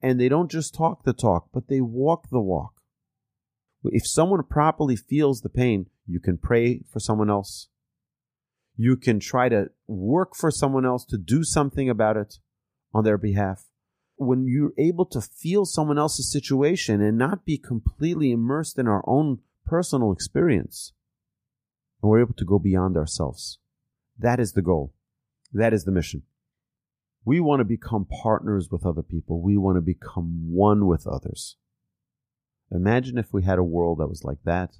And 0.00 0.18
they 0.18 0.30
don't 0.30 0.50
just 0.50 0.74
talk 0.74 1.04
the 1.04 1.12
talk, 1.12 1.50
but 1.52 1.68
they 1.68 1.82
walk 1.82 2.30
the 2.30 2.40
walk. 2.40 2.80
If 3.84 4.06
someone 4.06 4.42
properly 4.44 4.96
feels 4.96 5.42
the 5.42 5.50
pain, 5.50 5.90
you 6.06 6.18
can 6.18 6.38
pray 6.38 6.80
for 6.90 6.98
someone 6.98 7.28
else. 7.28 7.68
You 8.82 8.96
can 8.96 9.20
try 9.20 9.50
to 9.50 9.66
work 9.86 10.34
for 10.34 10.50
someone 10.50 10.86
else 10.86 11.04
to 11.10 11.18
do 11.18 11.44
something 11.44 11.90
about 11.90 12.16
it 12.16 12.38
on 12.94 13.04
their 13.04 13.18
behalf. 13.18 13.66
When 14.16 14.46
you're 14.48 14.72
able 14.78 15.04
to 15.04 15.20
feel 15.20 15.66
someone 15.66 15.98
else's 15.98 16.32
situation 16.32 17.02
and 17.02 17.18
not 17.18 17.44
be 17.44 17.58
completely 17.58 18.32
immersed 18.32 18.78
in 18.78 18.88
our 18.88 19.04
own 19.06 19.40
personal 19.66 20.12
experience, 20.12 20.94
and 22.02 22.08
we're 22.08 22.22
able 22.22 22.32
to 22.32 22.44
go 22.46 22.58
beyond 22.58 22.96
ourselves. 22.96 23.58
That 24.18 24.40
is 24.40 24.54
the 24.54 24.62
goal. 24.62 24.94
That 25.52 25.74
is 25.74 25.84
the 25.84 25.92
mission. 25.92 26.22
We 27.22 27.38
want 27.38 27.60
to 27.60 27.66
become 27.66 28.06
partners 28.06 28.70
with 28.70 28.86
other 28.86 29.02
people. 29.02 29.42
We 29.42 29.58
want 29.58 29.76
to 29.76 29.82
become 29.82 30.54
one 30.54 30.86
with 30.86 31.06
others. 31.06 31.58
Imagine 32.72 33.18
if 33.18 33.30
we 33.30 33.42
had 33.42 33.58
a 33.58 33.62
world 33.62 33.98
that 33.98 34.08
was 34.08 34.24
like 34.24 34.42
that. 34.46 34.78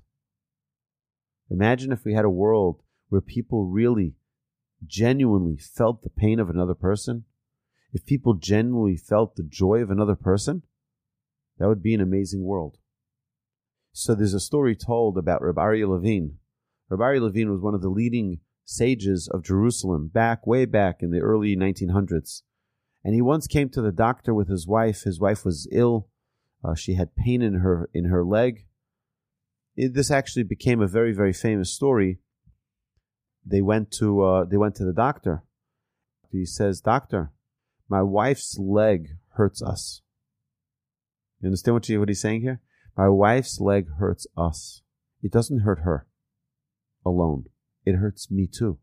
Imagine 1.50 1.92
if 1.92 2.02
we 2.02 2.14
had 2.14 2.24
a 2.24 2.30
world 2.30 2.80
where 3.10 3.20
people 3.20 3.66
really 3.66 4.14
genuinely 4.86 5.56
felt 5.56 6.02
the 6.02 6.10
pain 6.10 6.40
of 6.40 6.48
another 6.48 6.74
person. 6.74 7.24
If 7.92 8.06
people 8.06 8.34
genuinely 8.34 8.96
felt 8.96 9.36
the 9.36 9.42
joy 9.42 9.82
of 9.82 9.90
another 9.90 10.16
person, 10.16 10.62
that 11.58 11.68
would 11.68 11.82
be 11.82 11.92
an 11.92 12.00
amazing 12.00 12.44
world. 12.44 12.78
So 13.92 14.14
there's 14.14 14.34
a 14.34 14.40
story 14.40 14.74
told 14.74 15.18
about 15.18 15.42
Rabbi 15.42 15.60
Aryeh 15.60 15.88
Levine. 15.88 16.38
Rabbi 16.88 17.02
Aryeh 17.02 17.20
Levine 17.20 17.50
was 17.50 17.60
one 17.60 17.74
of 17.74 17.82
the 17.82 17.88
leading 17.88 18.40
sages 18.64 19.28
of 19.28 19.44
Jerusalem 19.44 20.08
back, 20.08 20.46
way 20.46 20.64
back 20.64 21.02
in 21.02 21.10
the 21.10 21.18
early 21.18 21.56
1900s. 21.56 22.42
And 23.04 23.14
he 23.14 23.20
once 23.22 23.46
came 23.46 23.68
to 23.70 23.82
the 23.82 23.92
doctor 23.92 24.32
with 24.32 24.48
his 24.48 24.66
wife. 24.66 25.02
His 25.02 25.18
wife 25.18 25.44
was 25.44 25.68
ill. 25.72 26.08
Uh, 26.64 26.74
she 26.74 26.94
had 26.94 27.16
pain 27.16 27.42
in 27.42 27.54
her 27.54 27.88
in 27.94 28.06
her 28.06 28.24
leg. 28.24 28.66
It, 29.74 29.94
this 29.94 30.10
actually 30.10 30.42
became 30.42 30.80
a 30.80 30.86
very 30.86 31.12
very 31.12 31.32
famous 31.32 31.72
story. 31.72 32.18
They 33.44 33.62
went 33.62 33.90
to 33.92 34.22
uh, 34.22 34.44
they 34.44 34.56
went 34.56 34.74
to 34.76 34.84
the 34.84 34.92
doctor. 34.92 35.42
He 36.30 36.44
says, 36.44 36.80
"Doctor, 36.80 37.32
my 37.88 38.02
wife's 38.02 38.58
leg 38.58 39.16
hurts 39.34 39.62
us." 39.62 40.02
You 41.40 41.46
understand 41.46 41.74
what, 41.74 41.88
you, 41.88 42.00
what 42.00 42.08
he's 42.08 42.20
saying 42.20 42.42
here? 42.42 42.60
My 42.96 43.08
wife's 43.08 43.60
leg 43.60 43.86
hurts 43.98 44.26
us. 44.36 44.82
It 45.22 45.32
doesn't 45.32 45.60
hurt 45.60 45.80
her 45.80 46.06
alone 47.04 47.46
it 47.84 47.96
hurts 47.96 48.30
me 48.30 48.46
too. 48.46 48.78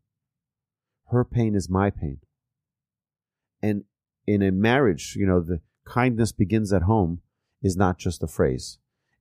Her 1.11 1.23
pain 1.23 1.55
is 1.55 1.69
my 1.69 1.89
pain. 1.89 2.19
And 3.61 3.85
in 4.25 4.41
a 4.41 4.51
marriage, 4.51 5.15
you 5.15 5.25
know, 5.25 5.41
the 5.41 5.61
kindness 5.85 6.31
begins 6.31 6.73
at 6.73 6.83
home 6.83 7.21
is 7.61 7.77
not 7.77 7.97
just 7.97 8.23
a 8.23 8.27
phrase. 8.27 8.77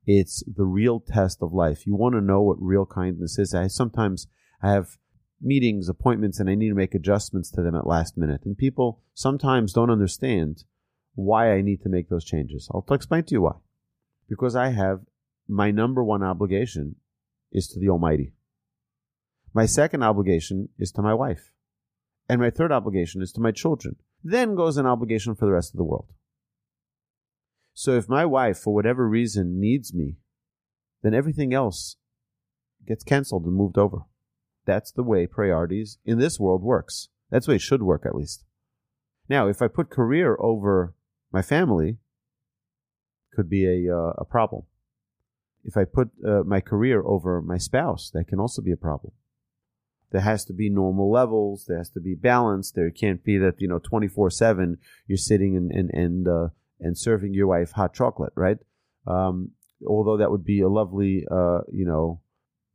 It's 0.07 0.43
the 0.47 0.65
real 0.65 1.01
test 1.01 1.39
of 1.43 1.53
life. 1.53 1.87
You 1.87 1.95
want 1.95 2.15
to 2.15 2.21
know 2.21 2.43
what 2.43 2.61
real 2.61 2.87
kindness 2.87 3.39
is. 3.39 3.55
I 3.55 3.67
sometimes 3.69 4.27
I 4.63 4.71
have 4.71 4.99
meetings, 5.41 5.89
appointments, 5.89 6.41
and 6.41 6.49
I 6.49 6.55
need 6.55 6.69
to 6.71 6.75
make 6.75 6.95
adjustments 6.95 7.51
to 7.53 7.63
them 7.63 7.75
at 7.75 7.87
last 7.87 8.17
minute. 8.17 8.43
And 8.45 8.57
people 8.57 9.01
sometimes 9.15 9.73
don't 9.73 9.91
understand 9.91 10.65
why 11.15 11.53
I 11.53 11.63
need 11.63 11.83
to 11.83 11.89
make 11.89 12.09
those 12.09 12.25
changes. 12.25 12.69
I'll 12.73 12.85
explain 12.91 13.25
to 13.25 13.35
you 13.35 13.43
why. 13.43 13.57
Because 14.29 14.57
I 14.57 14.71
have 14.71 15.01
my 15.49 15.71
number 15.71 16.03
one 16.03 16.23
obligation 16.23 16.97
is 17.53 17.69
to 17.69 17.81
the 17.81 17.89
Almighty. 17.89 18.33
My 19.55 19.67
second 19.67 20.03
obligation 20.03 20.69
is 20.79 20.93
to 20.93 21.03
my 21.03 21.15
wife. 21.15 21.53
And 22.29 22.41
my 22.41 22.51
third 22.51 22.73
obligation 22.73 23.23
is 23.23 23.33
to 23.33 23.41
my 23.41 23.53
children. 23.53 23.97
Then 24.23 24.57
goes 24.57 24.77
an 24.77 24.87
obligation 24.87 25.35
for 25.35 25.47
the 25.47 25.53
rest 25.53 25.73
of 25.73 25.79
the 25.79 25.85
world. 25.85 26.13
So 27.73 27.93
if 27.93 28.09
my 28.09 28.25
wife, 28.25 28.59
for 28.59 28.75
whatever 28.75 29.09
reason, 29.09 29.61
needs 29.61 29.95
me, 29.95 30.17
then 31.03 31.15
everything 31.15 31.55
else 31.55 31.97
gets 32.87 33.05
canceled 33.05 33.45
and 33.45 33.55
moved 33.55 33.79
over. 33.79 33.99
That's 34.67 34.93
the 34.93 35.03
way 35.03 35.27
priorities 35.27 35.99
in 36.05 36.19
this 36.19 36.39
world 36.39 36.63
works. 36.63 37.09
That's 37.31 37.47
the 37.47 37.53
way 37.53 37.57
it 37.57 37.63
should 37.63 37.83
work, 37.83 38.05
at 38.05 38.15
least. 38.15 38.45
Now, 39.29 39.49
if 39.49 39.63
I 39.63 39.69
put 39.69 39.91
career 39.91 40.37
over 40.39 40.95
my 41.33 41.43
family, 41.43 41.99
could 43.35 43.49
be 43.49 43.67
a, 43.67 43.97
uh, 43.97 44.13
a 44.19 44.25
problem. 44.25 44.65
If 45.65 45.77
I 45.77 45.85
put 45.85 46.11
uh, 46.25 46.43
my 46.45 46.61
career 46.61 47.03
over 47.03 47.43
my 47.43 47.59
spouse, 47.59 48.11
that 48.15 48.29
can 48.29 48.39
also 48.39 48.63
be 48.63 48.73
a 48.73 48.77
problem 48.77 49.13
there 50.11 50.21
has 50.21 50.45
to 50.45 50.53
be 50.53 50.71
normal 50.71 51.11
levels. 51.11 51.67
There 51.67 51.79
has 51.79 51.91
to 51.91 52.01
be 52.01 52.15
balance. 52.15 52.71
There 52.71 52.91
can't 52.91 53.23
be 53.25 53.39
that 53.39 53.61
you 53.61 53.69
know 53.69 53.79
twenty 53.79 54.09
four 54.09 54.31
seven 54.31 54.79
you're 55.07 55.19
sitting 55.19 55.57
and 55.57 55.71
and 55.71 55.91
and 55.91 56.29
uh, 56.29 56.49
and 56.81 56.97
serving 56.97 57.35
your 57.35 57.49
wife 57.49 57.73
hot 57.73 57.95
chocolate, 57.95 58.33
right? 58.35 58.59
Um, 59.07 59.51
although 59.87 60.17
that 60.17 60.31
would 60.31 60.45
be 60.45 60.61
a 60.61 60.69
lovely 60.69 61.27
uh, 61.31 61.61
you 61.73 61.85
know 61.85 62.21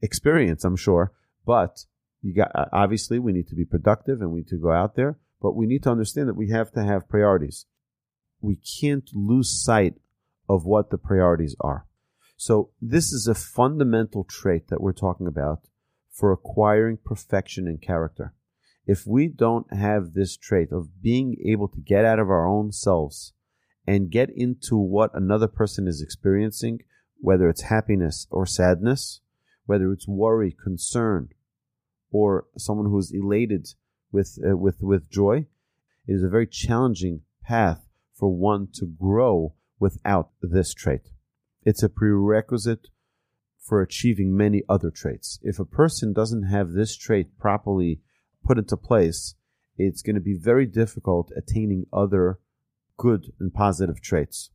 experience, 0.02 0.64
I'm 0.64 0.76
sure. 0.76 1.12
But 1.46 1.86
you 2.22 2.34
got 2.34 2.52
uh, 2.56 2.66
obviously 2.72 3.20
we 3.20 3.34
need 3.34 3.48
to 3.48 3.56
be 3.56 3.66
productive 3.66 4.22
and 4.22 4.32
we 4.32 4.40
need 4.40 4.50
to 4.50 4.58
go 4.58 4.72
out 4.72 4.96
there. 4.96 5.18
But 5.42 5.56
we 5.56 5.66
need 5.66 5.84
to 5.84 5.92
understand 5.92 6.30
that 6.30 6.36
we 6.36 6.50
have 6.50 6.72
to 6.74 6.84
have 6.84 7.10
priorities. 7.10 7.66
We 8.42 8.58
can't 8.58 9.10
lose 9.14 9.64
sight 9.64 9.96
of 10.48 10.66
what 10.66 10.90
the 10.90 10.98
priorities 10.98 11.56
are. 11.62 11.88
So 12.38 12.72
this 12.82 13.12
is 13.12 13.28
a 13.28 13.36
fundamental 13.36 14.24
trait 14.24 14.68
that 14.70 14.82
we're 14.82 14.94
talking 14.94 15.28
about 15.28 15.68
for 16.12 16.32
acquiring 16.32 16.98
perfection 17.04 17.68
in 17.68 17.78
character. 17.78 18.34
If 18.86 19.06
we 19.06 19.28
don't 19.28 19.72
have 19.74 20.14
this 20.14 20.36
trait 20.38 20.72
of 20.72 21.02
being 21.02 21.38
able 21.46 21.68
to 21.70 21.80
get 21.80 22.04
out 22.04 22.20
of 22.20 22.30
our 22.30 22.48
own 22.48 22.72
selves 22.72 23.34
and 23.88 24.12
get 24.12 24.30
into 24.36 24.76
what 24.76 25.12
another 25.14 25.48
person 25.48 25.88
is 25.88 26.02
experiencing, 26.02 26.80
whether 27.20 27.48
it's 27.48 27.62
happiness 27.62 28.28
or 28.32 28.46
sadness, 28.46 29.22
whether 29.66 29.92
it's 29.92 30.08
worry, 30.08 30.52
concern, 30.52 31.30
or 32.12 32.46
someone 32.58 32.88
who 32.88 32.98
is 32.98 33.12
elated 33.12 33.68
with 34.12 34.38
uh, 34.46 34.58
with 34.58 34.82
with 34.82 35.10
joy. 35.10 35.46
It 36.08 36.14
is 36.14 36.24
a 36.24 36.30
very 36.30 36.48
challenging 36.48 37.22
path 37.44 37.88
for 38.14 38.30
one 38.30 38.68
to 38.74 38.86
grow 38.86 39.54
without 39.80 40.30
this 40.42 40.74
trait. 40.74 41.10
It's 41.64 41.84
a 41.84 41.90
prerequisite 41.90 42.88
for 43.60 43.82
achieving 43.82 44.36
many 44.36 44.64
other 44.68 44.90
traits. 44.90 45.40
If 45.44 45.60
a 45.60 45.66
person 45.66 46.14
doesn't 46.14 46.44
have 46.44 46.72
this 46.72 46.96
trait 46.96 47.38
properly 47.38 48.02
put 48.44 48.58
into 48.58 48.76
place, 48.76 49.36
it's 49.78 50.02
going 50.02 50.16
to 50.16 50.22
be 50.22 50.38
very 50.38 50.66
difficult 50.66 51.32
attaining 51.38 51.86
other 51.94 52.40
good 52.98 53.34
and 53.40 53.54
positive 53.54 54.02
traits. 54.02 54.50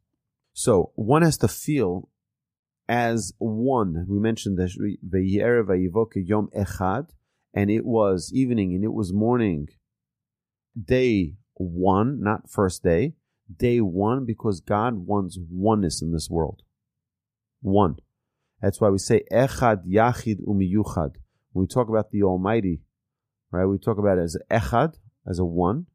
So 0.52 0.92
one 0.94 1.22
has 1.22 1.38
to 1.38 1.48
feel 1.48 2.08
as 2.88 3.32
one. 3.38 4.06
We 4.08 4.18
mentioned 4.18 4.58
that 4.58 4.72
Yom 6.14 6.48
Echad, 6.56 7.10
and 7.54 7.70
it 7.70 7.84
was 7.84 8.30
evening 8.34 8.74
and 8.74 8.84
it 8.84 8.92
was 8.92 9.12
morning, 9.12 9.68
day 10.82 11.34
one, 11.54 12.20
not 12.20 12.50
first 12.50 12.82
day, 12.82 13.14
day 13.54 13.80
one, 13.80 14.24
because 14.24 14.60
God 14.60 15.06
wants 15.06 15.38
oneness 15.50 16.02
in 16.02 16.12
this 16.12 16.28
world. 16.30 16.62
One. 17.60 17.96
That's 18.60 18.80
why 18.80 18.88
we 18.88 18.98
say 18.98 19.22
Echad, 19.30 19.86
Yachid, 19.86 20.40
Umiyuchad. 20.46 21.16
When 21.52 21.64
we 21.64 21.66
talk 21.66 21.88
about 21.88 22.10
the 22.10 22.22
Almighty, 22.22 22.80
right, 23.50 23.66
we 23.66 23.78
talk 23.78 23.98
about 23.98 24.18
as 24.18 24.36
Echad, 24.50 24.94
as 25.26 25.38
a 25.38 25.44
one, 25.44 25.86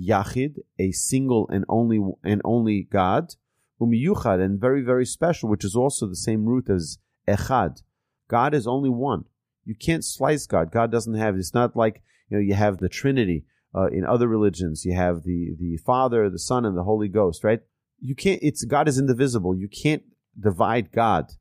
Yachid, 0.00 0.56
a 0.78 0.92
single 0.92 1.48
and 1.48 1.64
only 1.68 2.00
and 2.24 2.40
only 2.44 2.88
God, 2.90 3.34
Umiyuchad, 3.80 4.40
and 4.44 4.60
very, 4.60 4.82
very 4.82 5.06
special, 5.06 5.48
which 5.48 5.64
is 5.64 5.74
also 5.74 6.06
the 6.06 6.16
same 6.16 6.44
root 6.44 6.68
as 6.68 6.98
Echad. 7.26 7.82
God 8.28 8.54
is 8.54 8.66
only 8.66 8.90
one. 8.90 9.24
You 9.64 9.74
can't 9.74 10.04
slice 10.04 10.46
God. 10.46 10.70
God 10.72 10.90
doesn't 10.90 11.14
have, 11.14 11.36
it's 11.36 11.54
not 11.54 11.76
like, 11.76 12.02
you 12.28 12.36
know, 12.36 12.42
you 12.42 12.54
have 12.54 12.78
the 12.78 12.88
Trinity. 12.88 13.44
Uh, 13.72 13.86
in 13.86 14.04
other 14.04 14.26
religions, 14.26 14.84
you 14.84 14.92
have 14.94 15.22
the, 15.22 15.54
the 15.56 15.76
Father, 15.76 16.28
the 16.28 16.40
Son, 16.40 16.64
and 16.64 16.76
the 16.76 16.82
Holy 16.82 17.06
Ghost, 17.06 17.44
right? 17.44 17.60
You 18.00 18.16
can't, 18.16 18.40
it's, 18.42 18.64
God 18.64 18.88
is 18.88 18.98
indivisible. 18.98 19.54
You 19.54 19.68
can't 19.68 20.02
divide 20.38 20.90
God. 20.90 21.32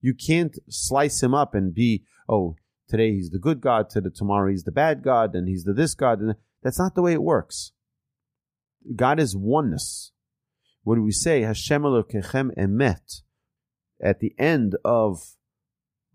You 0.00 0.14
can't 0.14 0.56
slice 0.68 1.20
him 1.20 1.34
up 1.34 1.56
and 1.56 1.74
be, 1.74 2.04
oh, 2.28 2.54
today 2.88 3.14
he's 3.14 3.30
the 3.30 3.40
good 3.40 3.60
God, 3.60 3.90
today, 3.90 4.10
tomorrow 4.14 4.48
he's 4.48 4.62
the 4.62 4.70
bad 4.70 5.02
God, 5.02 5.34
and 5.34 5.48
he's 5.48 5.64
the 5.64 5.72
this 5.72 5.94
God. 5.94 6.20
And 6.20 6.36
that's 6.62 6.78
not 6.78 6.94
the 6.94 7.02
way 7.02 7.14
it 7.14 7.22
works. 7.22 7.72
God 8.94 9.18
is 9.18 9.36
oneness. 9.36 10.12
What 10.88 10.94
do 10.94 11.02
we 11.02 11.12
say? 11.12 11.42
Hashem 11.42 11.82
Elokechem 11.82 12.56
emet. 12.56 13.20
At 14.00 14.20
the 14.20 14.34
end 14.38 14.74
of 14.86 15.20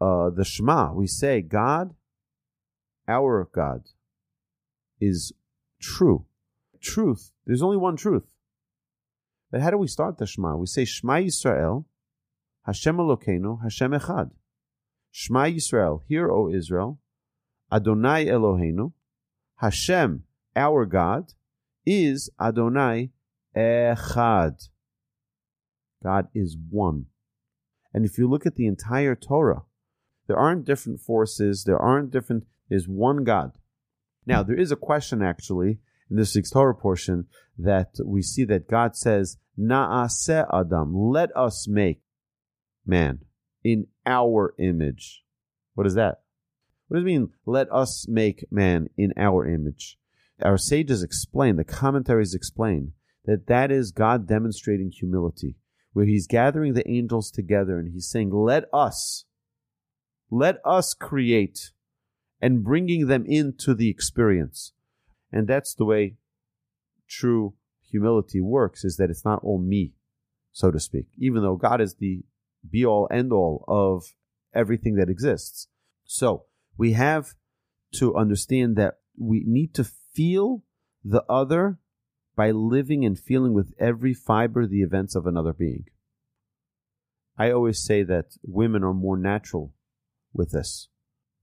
uh, 0.01 0.31
the 0.31 0.43
Shema, 0.43 0.93
we 0.93 1.05
say, 1.05 1.41
God, 1.41 1.93
our 3.07 3.47
God, 3.53 3.83
is 4.99 5.31
true. 5.79 6.25
Truth. 6.81 7.33
There's 7.45 7.61
only 7.61 7.77
one 7.77 7.95
truth. 7.95 8.33
But 9.51 9.61
how 9.61 9.69
do 9.69 9.77
we 9.77 9.85
start 9.85 10.17
the 10.17 10.25
Shema? 10.25 10.55
We 10.55 10.65
say 10.65 10.85
Shema 10.85 11.17
Yisrael, 11.17 11.85
Hashem 12.65 12.97
Elokeinu, 12.97 13.61
Hashem 13.61 13.91
Echad. 13.91 14.31
Shema 15.11 15.43
Yisrael, 15.49 16.01
hear, 16.07 16.31
O 16.31 16.49
Israel, 16.49 16.99
Adonai 17.71 18.25
Eloheinu, 18.25 18.93
Hashem, 19.57 20.23
our 20.55 20.87
God, 20.87 21.33
is 21.85 22.31
Adonai 22.41 23.11
Echad. 23.55 24.69
God 26.03 26.27
is 26.33 26.57
one. 26.69 27.05
And 27.93 28.05
if 28.05 28.17
you 28.17 28.29
look 28.29 28.45
at 28.45 28.55
the 28.55 28.67
entire 28.67 29.15
Torah, 29.15 29.63
there 30.27 30.37
aren't 30.37 30.65
different 30.65 30.99
forces, 30.99 31.63
there 31.63 31.77
aren't 31.77 32.11
different, 32.11 32.45
there's 32.69 32.87
one 32.87 33.23
God. 33.23 33.51
Now, 34.25 34.41
there 34.41 34.59
is 34.59 34.71
a 34.71 34.77
question 34.77 35.21
actually 35.21 35.79
in 36.09 36.17
this 36.17 36.35
week's 36.35 36.49
Torah 36.49 36.75
portion 36.75 37.27
that 37.57 37.95
we 38.03 38.21
see 38.21 38.45
that 38.45 38.69
God 38.69 38.95
says, 38.95 39.37
Na'aseh 39.59 40.47
Adam, 40.51 40.95
let 40.95 41.35
us 41.35 41.67
make 41.67 42.01
man 42.85 43.19
in 43.63 43.87
our 44.05 44.55
image. 44.57 45.23
What 45.75 45.87
is 45.87 45.95
that? 45.95 46.21
What 46.87 46.97
does 46.97 47.03
it 47.03 47.05
mean, 47.05 47.29
let 47.45 47.71
us 47.71 48.07
make 48.07 48.45
man 48.51 48.89
in 48.97 49.13
our 49.17 49.47
image? 49.47 49.97
Our 50.41 50.57
sages 50.57 51.03
explain, 51.03 51.55
the 51.55 51.63
commentaries 51.63 52.33
explain, 52.33 52.93
that 53.25 53.47
that 53.47 53.71
is 53.71 53.91
God 53.91 54.27
demonstrating 54.27 54.91
humility, 54.91 55.55
where 55.93 56.05
he's 56.05 56.27
gathering 56.27 56.73
the 56.73 56.89
angels 56.89 57.31
together 57.31 57.79
and 57.79 57.93
he's 57.93 58.09
saying, 58.09 58.31
let 58.31 58.65
us, 58.73 59.25
let 60.29 60.57
us 60.65 60.93
create 60.93 61.71
and 62.41 62.63
bringing 62.63 63.07
them 63.07 63.25
into 63.25 63.73
the 63.73 63.89
experience. 63.89 64.73
And 65.31 65.47
that's 65.47 65.73
the 65.73 65.85
way 65.85 66.17
true 67.07 67.53
humility 67.89 68.41
works, 68.41 68.83
is 68.83 68.97
that 68.97 69.09
it's 69.09 69.23
not 69.23 69.43
all 69.43 69.59
me, 69.59 69.93
so 70.51 70.71
to 70.71 70.79
speak, 70.79 71.05
even 71.17 71.41
though 71.43 71.55
God 71.55 71.79
is 71.79 71.95
the 71.95 72.23
be 72.69 72.85
all 72.85 73.07
end 73.11 73.31
all 73.31 73.65
of 73.67 74.13
everything 74.53 74.95
that 74.95 75.09
exists. 75.09 75.67
So 76.05 76.45
we 76.77 76.93
have 76.93 77.33
to 77.95 78.15
understand 78.15 78.75
that 78.77 78.95
we 79.17 79.43
need 79.45 79.73
to 79.75 79.83
feel 79.83 80.63
the 81.03 81.23
other 81.29 81.79
by 82.35 82.51
living 82.51 83.05
and 83.05 83.17
feeling 83.19 83.53
with 83.53 83.73
every 83.79 84.13
fiber 84.13 84.65
the 84.65 84.81
events 84.81 85.15
of 85.15 85.27
another 85.27 85.53
being. 85.53 85.85
I 87.37 87.51
always 87.51 87.83
say 87.83 88.03
that 88.03 88.37
women 88.43 88.83
are 88.83 88.93
more 88.93 89.17
natural 89.17 89.73
with 90.33 90.51
this. 90.51 90.87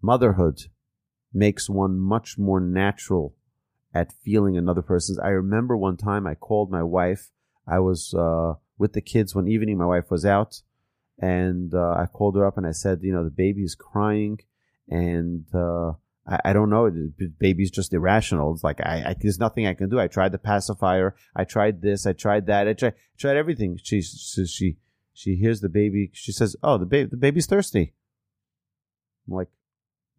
Motherhood 0.03 0.63
makes 1.33 1.69
one 1.69 1.99
much 1.99 2.39
more 2.39 2.61
natural 2.61 3.35
at 3.93 4.13
feeling 4.13 4.57
another 4.57 4.83
person's. 4.83 5.19
I 5.19 5.29
remember 5.29 5.77
one 5.77 5.97
time 5.97 6.27
I 6.27 6.35
called 6.35 6.71
my 6.71 6.83
wife. 6.83 7.31
I 7.67 7.81
was 7.81 8.15
uh, 8.15 8.55
with 8.79 8.93
the 8.93 9.01
kids 9.01 9.35
one 9.35 9.49
evening. 9.49 9.79
My 9.79 9.87
wife 9.87 10.11
was 10.11 10.25
out, 10.25 10.63
and 11.19 11.75
uh, 11.75 11.95
I 11.99 12.07
called 12.07 12.37
her 12.37 12.47
up 12.47 12.57
and 12.57 12.67
I 12.67 12.73
said, 12.73 13.01
you 13.03 13.13
know, 13.13 13.25
the 13.25 13.31
baby 13.31 13.63
is 13.63 13.75
crying, 13.75 14.39
and 14.89 15.45
uh, 15.55 15.93
I, 16.27 16.39
I, 16.47 16.53
don't 16.53 16.71
know, 16.71 16.91
baby's 17.39 17.71
just 17.71 17.93
irrational. 17.93 18.53
It's 18.53 18.65
like 18.65 18.81
I, 18.81 19.05
I, 19.09 19.17
there's 19.21 19.39
nothing 19.39 19.67
I 19.67 19.75
can 19.75 19.89
do. 19.89 19.99
I 19.99 20.07
tried 20.07 20.33
the 20.33 20.39
pacifier, 20.39 21.15
I 21.35 21.45
tried 21.45 21.83
this, 21.83 22.07
I 22.07 22.13
tried 22.13 22.47
that, 22.47 22.69
I 22.69 22.73
tried, 22.75 22.95
tried 23.19 23.37
everything. 23.37 23.79
She, 23.83 24.03
she, 24.03 24.47
she, 24.47 24.77
she 25.13 25.37
hears 25.37 25.61
the 25.61 25.69
baby. 25.69 26.11
She 26.15 26.33
says, 26.33 26.57
"Oh, 26.63 26.79
the 26.79 26.87
baby, 26.87 27.09
the 27.11 27.17
baby's 27.17 27.47
thirsty." 27.47 27.95
I'm 29.29 29.35
like, 29.35 29.49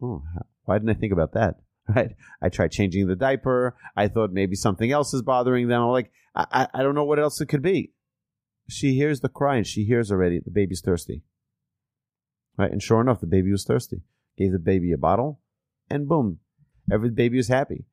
"Oh, 0.00 0.22
why 0.64 0.78
didn't 0.78 0.90
I 0.90 1.00
think 1.00 1.12
about 1.12 1.32
that?" 1.32 1.56
Right? 1.88 2.14
I 2.40 2.48
tried 2.48 2.70
changing 2.70 3.08
the 3.08 3.16
diaper. 3.16 3.74
I 3.96 4.06
thought 4.06 4.32
maybe 4.32 4.54
something 4.54 4.92
else 4.92 5.12
is 5.12 5.20
bothering 5.20 5.66
them. 5.66 5.82
I'm 5.82 5.88
like, 5.88 6.12
I, 6.32 6.46
I, 6.52 6.68
I 6.74 6.82
don't 6.84 6.94
know 6.94 7.02
what 7.04 7.18
else 7.18 7.40
it 7.40 7.46
could 7.46 7.60
be 7.60 7.90
she 8.68 8.94
hears 8.94 9.20
the 9.20 9.28
cry 9.28 9.56
and 9.56 9.66
she 9.66 9.84
hears 9.84 10.10
already 10.10 10.38
the 10.38 10.50
baby's 10.50 10.80
thirsty. 10.80 11.22
Right? 12.56 12.70
And 12.70 12.82
sure 12.82 13.00
enough, 13.00 13.20
the 13.20 13.26
baby 13.26 13.50
was 13.50 13.64
thirsty. 13.64 14.02
Gave 14.36 14.52
the 14.52 14.58
baby 14.58 14.92
a 14.92 14.98
bottle, 14.98 15.40
and 15.90 16.08
boom, 16.08 16.38
every 16.90 17.10
baby 17.10 17.38
is 17.38 17.48
happy. 17.48 17.86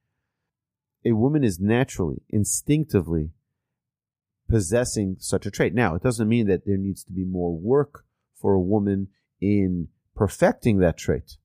A 1.06 1.14
woman 1.14 1.44
is 1.44 1.60
naturally, 1.60 2.22
instinctively 2.30 3.32
possessing 4.50 5.16
such 5.20 5.46
a 5.46 5.52
trait. 5.52 5.74
Now, 5.74 5.96
it 5.96 6.04
doesn't 6.04 6.28
mean 6.28 6.48
that 6.48 6.66
there 6.66 6.78
needs 6.78 7.04
to 7.06 7.12
be 7.12 7.24
more 7.24 7.56
work 7.56 8.06
for 8.36 8.54
a 8.54 8.62
woman 8.62 9.08
in 9.40 9.88
perfecting 10.16 10.80
that 10.80 10.98
trait. 10.98 11.38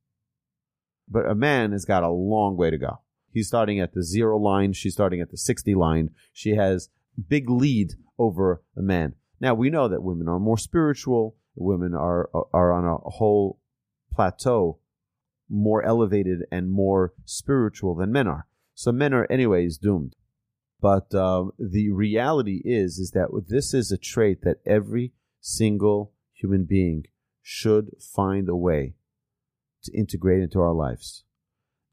But 1.09 1.29
a 1.29 1.35
man 1.35 1.73
has 1.73 1.85
got 1.85 2.03
a 2.03 2.09
long 2.09 2.57
way 2.57 2.71
to 2.71 2.79
go. 2.79 3.01
He's 3.31 3.49
starting 3.49 3.81
at 3.81 3.93
the 3.93 4.03
zero 4.03 4.39
line. 4.39 4.73
She's 4.73 4.95
starting 4.95 5.21
at 5.21 5.31
the 5.31 5.37
60 5.37 5.75
line. 5.75 6.11
She 6.33 6.57
has 6.57 6.89
big 7.29 7.51
lead 7.51 7.95
over 8.19 8.63
a 8.77 8.83
man. 8.83 9.15
Now 9.41 9.55
we 9.55 9.71
know 9.71 9.89
that 9.89 10.03
women 10.03 10.29
are 10.29 10.39
more 10.39 10.59
spiritual. 10.59 11.37
Women 11.57 11.95
are 11.95 12.31
are 12.53 12.73
on 12.73 12.85
a 12.85 12.97
whole 13.11 13.61
plateau, 14.13 14.79
more 15.49 15.83
elevated 15.85 16.41
and 16.51 16.71
more 16.71 17.13
spiritual 17.25 17.95
than 17.95 18.13
men 18.13 18.27
are. 18.27 18.47
So 18.75 18.93
men 18.93 19.15
are 19.15 19.27
anyways 19.31 19.79
doomed. 19.79 20.17
But 20.81 21.15
uh, 21.15 21.47
the 21.59 21.91
reality 21.91 22.61
is 22.65 22.99
is 22.99 23.13
that 23.13 23.29
this 23.49 23.73
is 23.73 23.91
a 23.91 23.97
trait 23.97 24.43
that 24.43 24.59
every 24.67 25.13
single 25.41 26.13
human 26.33 26.65
being 26.65 27.05
should 27.41 27.91
find 28.01 28.49
a 28.49 28.57
way 28.57 28.95
to 29.85 29.97
integrate 29.97 30.43
into 30.43 30.61
our 30.61 30.73
lives. 30.73 31.25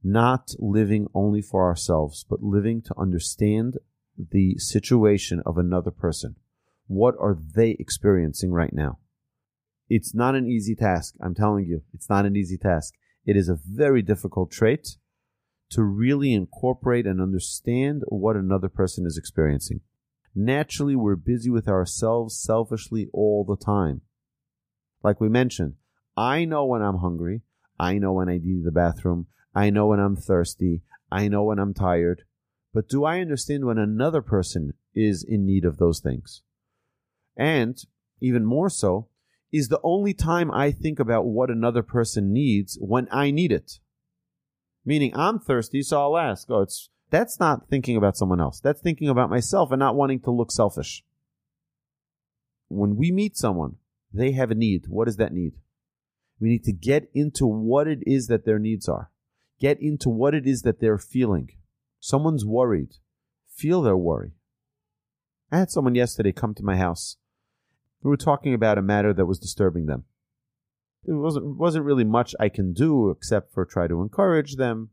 Not 0.03 0.51
living 0.57 1.07
only 1.13 1.41
for 1.41 1.63
ourselves, 1.63 2.25
but 2.27 2.41
living 2.41 2.81
to 2.83 2.95
understand 2.97 3.77
the 4.17 4.57
situation 4.57 5.41
of 5.45 5.57
another 5.57 5.91
person. 5.91 6.35
What 6.87 7.15
are 7.19 7.35
they 7.35 7.77
experiencing 7.79 8.51
right 8.51 8.73
now? 8.73 8.97
It's 9.89 10.15
not 10.15 10.35
an 10.35 10.47
easy 10.47 10.75
task. 10.75 11.15
I'm 11.21 11.35
telling 11.35 11.65
you, 11.65 11.83
it's 11.93 12.09
not 12.09 12.25
an 12.25 12.35
easy 12.35 12.57
task. 12.57 12.95
It 13.25 13.38
is 13.38 13.49
a 13.49 13.60
very 13.63 14.01
difficult 14.01 14.51
trait 14.51 14.97
to 15.71 15.84
really 15.84 16.34
incorporate 16.34 17.05
and 17.05 17.21
understand 17.21 18.03
what 18.07 18.36
another 18.36 18.69
person 18.69 19.05
is 19.05 19.17
experiencing. 19.17 19.81
Naturally, 20.36 20.95
we're 20.95 21.15
busy 21.15 21.49
with 21.49 21.67
ourselves 21.67 22.38
selfishly 22.38 23.10
all 23.13 23.45
the 23.45 23.57
time. 23.57 24.01
Like 25.03 25.19
we 25.19 25.29
mentioned, 25.29 25.75
I 26.15 26.45
know 26.45 26.65
when 26.65 26.81
I'm 26.81 26.97
hungry. 26.97 27.41
I 27.79 27.97
know 27.97 28.13
when 28.13 28.29
I 28.29 28.38
need 28.38 28.63
the 28.63 28.71
bathroom. 28.71 29.27
I 29.55 29.69
know 29.69 29.88
when 29.88 29.99
I'm 29.99 30.15
thirsty. 30.15 30.81
I 31.12 31.27
know 31.27 31.43
when 31.43 31.60
I'm 31.60 31.73
tired. 31.73 32.23
But 32.73 32.88
do 32.88 33.03
I 33.03 33.19
understand 33.19 33.65
when 33.65 33.77
another 33.77 34.21
person 34.21 34.73
is 34.93 35.23
in 35.23 35.45
need 35.45 35.65
of 35.65 35.77
those 35.77 35.99
things? 35.99 36.41
And 37.36 37.77
even 38.21 38.45
more 38.45 38.69
so, 38.69 39.07
is 39.51 39.67
the 39.67 39.79
only 39.83 40.13
time 40.13 40.51
I 40.51 40.71
think 40.71 40.99
about 40.99 41.25
what 41.25 41.49
another 41.49 41.83
person 41.83 42.31
needs 42.31 42.77
when 42.81 43.07
I 43.11 43.31
need 43.31 43.51
it. 43.51 43.79
Meaning 44.85 45.11
I'm 45.15 45.39
thirsty, 45.39 45.83
so 45.83 46.01
I'll 46.01 46.17
ask. 46.17 46.49
Oh, 46.49 46.61
it's 46.61 46.89
that's 47.09 47.39
not 47.39 47.67
thinking 47.69 47.97
about 47.97 48.15
someone 48.17 48.39
else. 48.39 48.61
That's 48.61 48.81
thinking 48.81 49.09
about 49.09 49.29
myself 49.29 49.71
and 49.71 49.79
not 49.79 49.95
wanting 49.95 50.21
to 50.21 50.31
look 50.31 50.51
selfish. 50.51 51.03
When 52.69 52.95
we 52.95 53.11
meet 53.11 53.37
someone, 53.37 53.75
they 54.13 54.31
have 54.31 54.49
a 54.49 54.55
need. 54.55 54.85
What 54.87 55.09
is 55.09 55.17
that 55.17 55.33
need? 55.33 55.53
We 56.39 56.49
need 56.49 56.63
to 56.63 56.71
get 56.71 57.09
into 57.13 57.45
what 57.45 57.87
it 57.87 57.99
is 58.07 58.27
that 58.27 58.45
their 58.45 58.59
needs 58.59 58.87
are. 58.87 59.11
Get 59.59 59.79
into 59.81 60.09
what 60.09 60.33
it 60.33 60.47
is 60.47 60.61
that 60.63 60.79
they're 60.79 60.97
feeling. 60.97 61.51
Someone's 61.99 62.45
worried. 62.45 62.95
Feel 63.47 63.81
their 63.81 63.97
worry. 63.97 64.31
I 65.51 65.59
had 65.59 65.69
someone 65.69 65.95
yesterday 65.95 66.31
come 66.31 66.55
to 66.55 66.63
my 66.63 66.77
house. 66.77 67.17
We 68.03 68.09
were 68.09 68.17
talking 68.17 68.53
about 68.53 68.77
a 68.77 68.81
matter 68.81 69.13
that 69.13 69.25
was 69.25 69.39
disturbing 69.39 69.85
them. 69.85 70.05
There 71.03 71.17
wasn't 71.17 71.57
wasn't 71.57 71.85
really 71.85 72.03
much 72.03 72.35
I 72.39 72.49
can 72.49 72.73
do 72.73 73.09
except 73.09 73.53
for 73.53 73.65
try 73.65 73.87
to 73.87 74.01
encourage 74.01 74.55
them, 74.55 74.89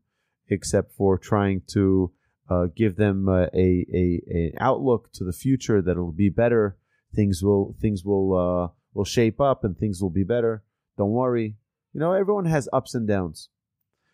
except 0.47 0.93
for 0.93 1.17
trying 1.17 1.61
to 1.73 2.11
uh, 2.49 2.67
give 2.75 2.95
them 2.95 3.29
uh, 3.29 3.45
a, 3.53 3.85
a 3.93 4.21
an 4.29 4.51
outlook 4.59 5.11
to 5.13 5.23
the 5.23 5.33
future 5.33 5.81
that 5.81 5.91
it'll 5.91 6.11
be 6.11 6.29
better. 6.29 6.77
Things 7.15 7.43
will 7.43 7.75
things 7.79 8.03
will 8.03 8.33
uh, 8.35 8.73
will 8.93 9.05
shape 9.05 9.39
up 9.39 9.63
and 9.63 9.77
things 9.77 10.01
will 10.01 10.09
be 10.09 10.23
better. 10.23 10.63
Don't 10.97 11.11
worry. 11.11 11.55
You 11.93 11.99
know, 11.99 12.13
everyone 12.13 12.45
has 12.45 12.69
ups 12.73 12.93
and 12.93 13.07
downs. 13.07 13.49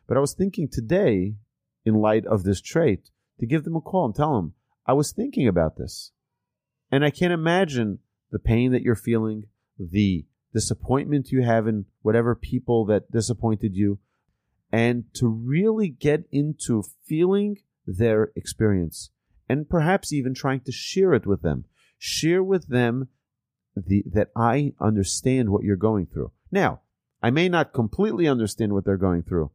But 0.07 0.17
I 0.17 0.21
was 0.21 0.33
thinking 0.33 0.69
today, 0.69 1.35
in 1.83 1.95
light 1.95 2.25
of 2.25 2.43
this 2.43 2.61
trait, 2.61 3.09
to 3.39 3.45
give 3.45 3.63
them 3.63 3.75
a 3.75 3.81
call 3.81 4.05
and 4.05 4.15
tell 4.15 4.35
them, 4.35 4.53
I 4.85 4.93
was 4.93 5.11
thinking 5.11 5.47
about 5.47 5.77
this. 5.77 6.11
And 6.91 7.03
I 7.03 7.09
can't 7.09 7.33
imagine 7.33 7.99
the 8.35 8.39
pain 8.39 8.73
that 8.73 8.81
you're 8.81 8.95
feeling, 8.95 9.45
the 9.79 10.25
disappointment 10.53 11.31
you 11.31 11.41
have 11.41 11.69
in 11.69 11.85
whatever 12.01 12.35
people 12.35 12.83
that 12.83 13.09
disappointed 13.09 13.73
you, 13.73 13.97
and 14.73 15.05
to 15.13 15.25
really 15.25 15.87
get 15.87 16.25
into 16.33 16.83
feeling 17.05 17.57
their 17.87 18.33
experience 18.35 19.09
and 19.47 19.69
perhaps 19.69 20.11
even 20.11 20.33
trying 20.33 20.59
to 20.59 20.71
share 20.73 21.13
it 21.13 21.25
with 21.25 21.43
them. 21.43 21.63
Share 21.97 22.43
with 22.43 22.67
them 22.67 23.07
the, 23.73 24.03
that 24.11 24.31
I 24.35 24.73
understand 24.81 25.49
what 25.49 25.63
you're 25.63 25.77
going 25.77 26.07
through. 26.07 26.33
Now, 26.51 26.81
I 27.23 27.29
may 27.29 27.47
not 27.47 27.71
completely 27.71 28.27
understand 28.27 28.73
what 28.73 28.83
they're 28.83 28.97
going 28.97 29.23
through, 29.23 29.51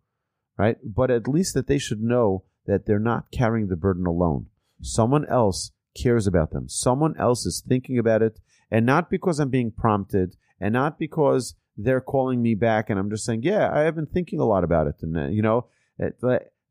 right? 0.57 0.79
But 0.83 1.11
at 1.11 1.29
least 1.29 1.53
that 1.53 1.67
they 1.67 1.77
should 1.77 2.01
know 2.01 2.45
that 2.65 2.87
they're 2.87 2.99
not 2.99 3.31
carrying 3.31 3.69
the 3.69 3.77
burden 3.77 4.07
alone. 4.07 4.47
Someone 4.81 5.27
else 5.27 5.73
cares 5.95 6.27
about 6.27 6.53
them. 6.53 6.67
Someone 6.67 7.15
else 7.19 7.45
is 7.45 7.63
thinking 7.67 7.99
about 7.99 8.23
it, 8.23 8.41
and 8.71 8.87
not 8.87 9.11
because 9.11 9.41
I'm 9.41 9.51
being 9.51 9.71
prompted, 9.71 10.37
and 10.61 10.73
not 10.73 10.99
because 10.99 11.55
they're 11.77 12.01
calling 12.01 12.43
me 12.43 12.55
back 12.55 12.91
and 12.91 12.99
I'm 12.99 13.11
just 13.11 13.25
saying, 13.25 13.43
yeah, 13.43 13.71
I 13.73 13.81
have 13.81 13.95
been 13.95 14.07
thinking 14.07 14.39
a 14.39 14.45
lot 14.45 14.65
about 14.65 14.87
it, 14.87 14.97
and 15.03 15.17
uh, 15.17 15.29
you 15.29 15.43
know, 15.43 15.67
it, 15.99 16.19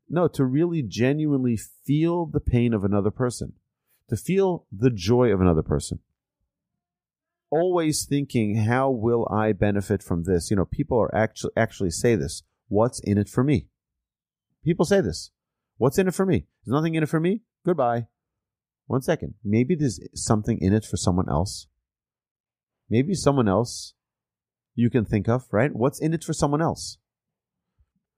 no, 0.08 0.28
to 0.28 0.44
really 0.44 0.82
genuinely 0.82 1.56
feel 1.56 2.26
the 2.26 2.40
pain 2.40 2.74
of 2.74 2.84
another 2.84 3.10
person, 3.10 3.54
to 4.08 4.16
feel 4.16 4.66
the 4.72 4.90
joy 4.90 5.32
of 5.32 5.40
another 5.40 5.62
person. 5.62 6.00
Always 7.50 8.04
thinking, 8.04 8.56
how 8.56 8.90
will 8.90 9.26
I 9.28 9.52
benefit 9.52 10.02
from 10.02 10.22
this? 10.24 10.50
You 10.50 10.56
know, 10.56 10.64
people 10.64 10.98
are 10.98 11.14
actually 11.14 11.52
actually 11.56 11.90
say 11.90 12.14
this. 12.14 12.42
What's 12.68 13.00
in 13.00 13.18
it 13.18 13.28
for 13.28 13.42
me? 13.42 13.66
People 14.64 14.84
say 14.84 15.00
this. 15.00 15.30
What's 15.76 15.98
in 15.98 16.06
it 16.06 16.14
for 16.14 16.26
me? 16.26 16.46
There's 16.64 16.74
nothing 16.74 16.94
in 16.94 17.02
it 17.02 17.08
for 17.08 17.18
me. 17.18 17.42
Goodbye. 17.64 18.06
One 18.86 19.02
second. 19.02 19.34
Maybe 19.44 19.74
there's 19.74 19.98
something 20.14 20.58
in 20.60 20.72
it 20.72 20.84
for 20.84 20.96
someone 20.96 21.28
else. 21.28 21.66
Maybe 22.90 23.14
someone 23.14 23.48
else 23.48 23.94
you 24.74 24.90
can 24.90 25.04
think 25.04 25.28
of, 25.28 25.44
right? 25.52 25.70
What's 25.72 26.00
in 26.00 26.12
it 26.12 26.24
for 26.24 26.32
someone 26.32 26.60
else? 26.60 26.98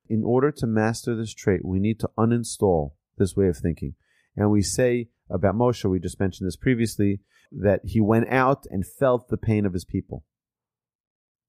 In 0.08 0.24
order 0.24 0.50
to 0.50 0.66
master 0.66 1.14
this 1.14 1.35
trait, 1.35 1.64
we 1.64 1.78
need 1.78 2.00
to 2.00 2.11
uninstall 2.18 2.92
this 3.18 3.37
way 3.37 3.48
of 3.48 3.58
thinking. 3.58 3.94
And 4.35 4.50
we 4.50 4.62
say 4.62 5.11
about 5.30 5.54
Moshe, 5.54 5.85
we 5.85 6.00
just 6.00 6.18
mentioned 6.18 6.46
this 6.46 6.56
previously, 6.56 7.20
that 7.50 7.80
he 7.85 8.00
went 8.00 8.28
out 8.30 8.64
and 8.70 8.87
felt 8.87 9.28
the 9.28 9.37
pain 9.37 9.66
of 9.66 9.74
his 9.74 9.85
people. 9.85 10.24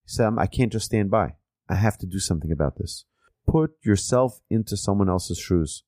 He 0.05 0.09
said, 0.09 0.33
I 0.37 0.47
can't 0.47 0.71
just 0.71 0.85
stand 0.85 1.09
by. 1.09 1.35
I 1.69 1.75
have 1.75 1.97
to 1.99 2.05
do 2.05 2.19
something 2.19 2.51
about 2.51 2.77
this. 2.77 3.05
Put 3.47 3.71
yourself 3.83 4.41
into 4.49 4.75
someone 4.75 5.09
else's 5.09 5.39
shoes. 5.39 5.83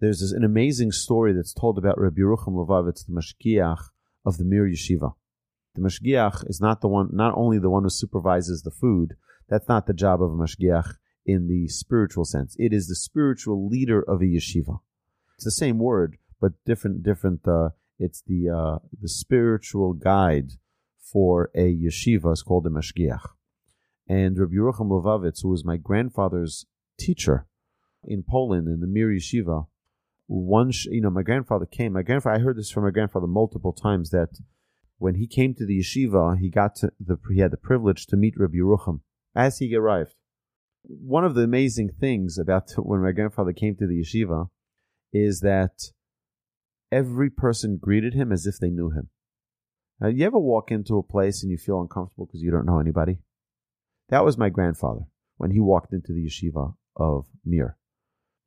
There's 0.00 0.20
this, 0.20 0.32
an 0.32 0.44
amazing 0.44 0.92
story 0.92 1.32
that's 1.32 1.54
told 1.54 1.78
about 1.78 1.98
Rabbi 1.98 2.20
Yerucham 2.20 2.54
Levovitz, 2.54 3.06
the 3.06 3.12
mashgiach 3.12 3.90
of 4.24 4.36
the 4.36 4.44
Mir 4.44 4.68
Yeshiva. 4.68 5.14
The 5.78 5.84
mashgiach 5.84 6.48
is 6.50 6.60
not 6.60 6.80
the 6.80 6.88
one, 6.88 7.10
not 7.12 7.34
only 7.36 7.58
the 7.58 7.70
one 7.70 7.84
who 7.84 7.90
supervises 7.90 8.62
the 8.62 8.70
food. 8.70 9.14
That's 9.48 9.68
not 9.68 9.86
the 9.86 9.92
job 9.92 10.20
of 10.20 10.32
a 10.32 10.34
mashgiach 10.34 10.94
in 11.24 11.46
the 11.46 11.68
spiritual 11.68 12.24
sense. 12.24 12.56
It 12.58 12.72
is 12.72 12.88
the 12.88 12.96
spiritual 12.96 13.68
leader 13.68 14.02
of 14.02 14.20
a 14.20 14.24
yeshiva. 14.24 14.80
It's 15.36 15.44
the 15.44 15.52
same 15.52 15.78
word, 15.78 16.16
but 16.40 16.52
different. 16.64 17.04
Different. 17.04 17.46
Uh, 17.46 17.70
it's 17.98 18.22
the 18.26 18.48
uh, 18.48 18.78
the 19.00 19.08
spiritual 19.08 19.92
guide 19.92 20.52
for 21.00 21.50
a 21.54 21.72
yeshiva 21.74 22.32
is 22.32 22.42
called 22.42 22.66
a 22.66 22.70
mashgiach. 22.70 23.28
And 24.08 24.36
Rabbi 24.36 24.54
Yerucham 24.54 24.90
Levovitz, 24.90 25.42
who 25.42 25.50
was 25.50 25.64
my 25.64 25.76
grandfather's 25.76 26.66
teacher 26.98 27.46
in 28.02 28.24
Poland 28.28 28.66
in 28.66 28.80
the 28.80 28.86
Mir 28.86 29.08
Yeshiva, 29.08 29.66
once 30.26 30.86
you 30.86 31.02
know, 31.02 31.10
my 31.10 31.22
grandfather 31.22 31.66
came. 31.66 31.92
My 31.92 32.02
grandfather, 32.02 32.36
I 32.36 32.40
heard 32.40 32.56
this 32.56 32.70
from 32.70 32.84
my 32.84 32.90
grandfather 32.90 33.28
multiple 33.28 33.72
times 33.72 34.10
that 34.10 34.30
when 34.98 35.14
he 35.14 35.26
came 35.26 35.54
to 35.54 35.64
the 35.64 35.80
yeshiva, 35.80 36.38
he 36.38 36.50
got 36.50 36.74
to 36.76 36.92
the 37.00 37.16
he 37.32 37.40
had 37.40 37.52
the 37.52 37.56
privilege 37.56 38.06
to 38.06 38.16
meet 38.16 38.34
Rabbi 38.36 38.56
Yerucham 38.56 39.00
as 39.34 39.58
he 39.58 39.74
arrived. 39.74 40.14
One 40.82 41.24
of 41.24 41.34
the 41.34 41.42
amazing 41.42 41.90
things 42.00 42.38
about 42.38 42.70
when 42.76 43.02
my 43.02 43.12
grandfather 43.12 43.52
came 43.52 43.76
to 43.76 43.86
the 43.86 44.02
yeshiva 44.02 44.48
is 45.12 45.40
that 45.40 45.92
every 46.90 47.30
person 47.30 47.78
greeted 47.80 48.14
him 48.14 48.32
as 48.32 48.46
if 48.46 48.58
they 48.58 48.70
knew 48.70 48.90
him. 48.90 49.08
Now, 50.00 50.08
you 50.08 50.26
ever 50.26 50.38
walk 50.38 50.70
into 50.70 50.98
a 50.98 51.02
place 51.02 51.42
and 51.42 51.50
you 51.50 51.58
feel 51.58 51.80
uncomfortable 51.80 52.26
because 52.26 52.42
you 52.42 52.50
don't 52.50 52.66
know 52.66 52.78
anybody? 52.78 53.18
That 54.10 54.24
was 54.24 54.38
my 54.38 54.48
grandfather 54.48 55.02
when 55.36 55.50
he 55.50 55.60
walked 55.60 55.92
into 55.92 56.12
the 56.12 56.26
yeshiva 56.26 56.74
of 56.96 57.26
Mir. 57.44 57.76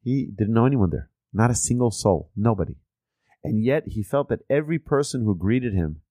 He 0.02 0.32
didn't 0.36 0.54
know 0.54 0.66
anyone 0.66 0.90
there. 0.92 1.10
Not 1.34 1.52
a 1.52 1.56
single 1.56 1.92
soul, 1.92 2.32
nobody. 2.36 2.76
And 3.44 3.64
yet 3.64 3.84
he 3.88 4.04
felt 4.04 4.30
that 4.30 4.42
every 4.50 4.80
person 4.80 5.24
who 5.24 5.36
greeted 5.36 5.74
him 5.74 6.02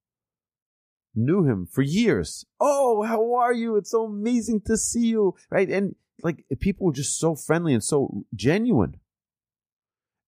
knew 1.14 1.44
him 1.44 1.66
for 1.66 1.83
years. 1.83 2.44
Oh, 2.61 3.03
how 3.03 3.35
are 3.35 3.53
you? 3.53 3.77
It's 3.77 3.90
so 3.90 4.05
amazing 4.05 4.62
to 4.66 4.77
see 4.77 5.07
you. 5.07 5.35
Right. 5.51 5.68
And 5.68 5.94
like 6.23 6.44
people 6.61 6.87
were 6.87 6.92
just 6.92 7.18
so 7.18 7.35
friendly 7.35 7.75
and 7.75 7.83
so 7.83 8.25
genuine. 8.35 8.96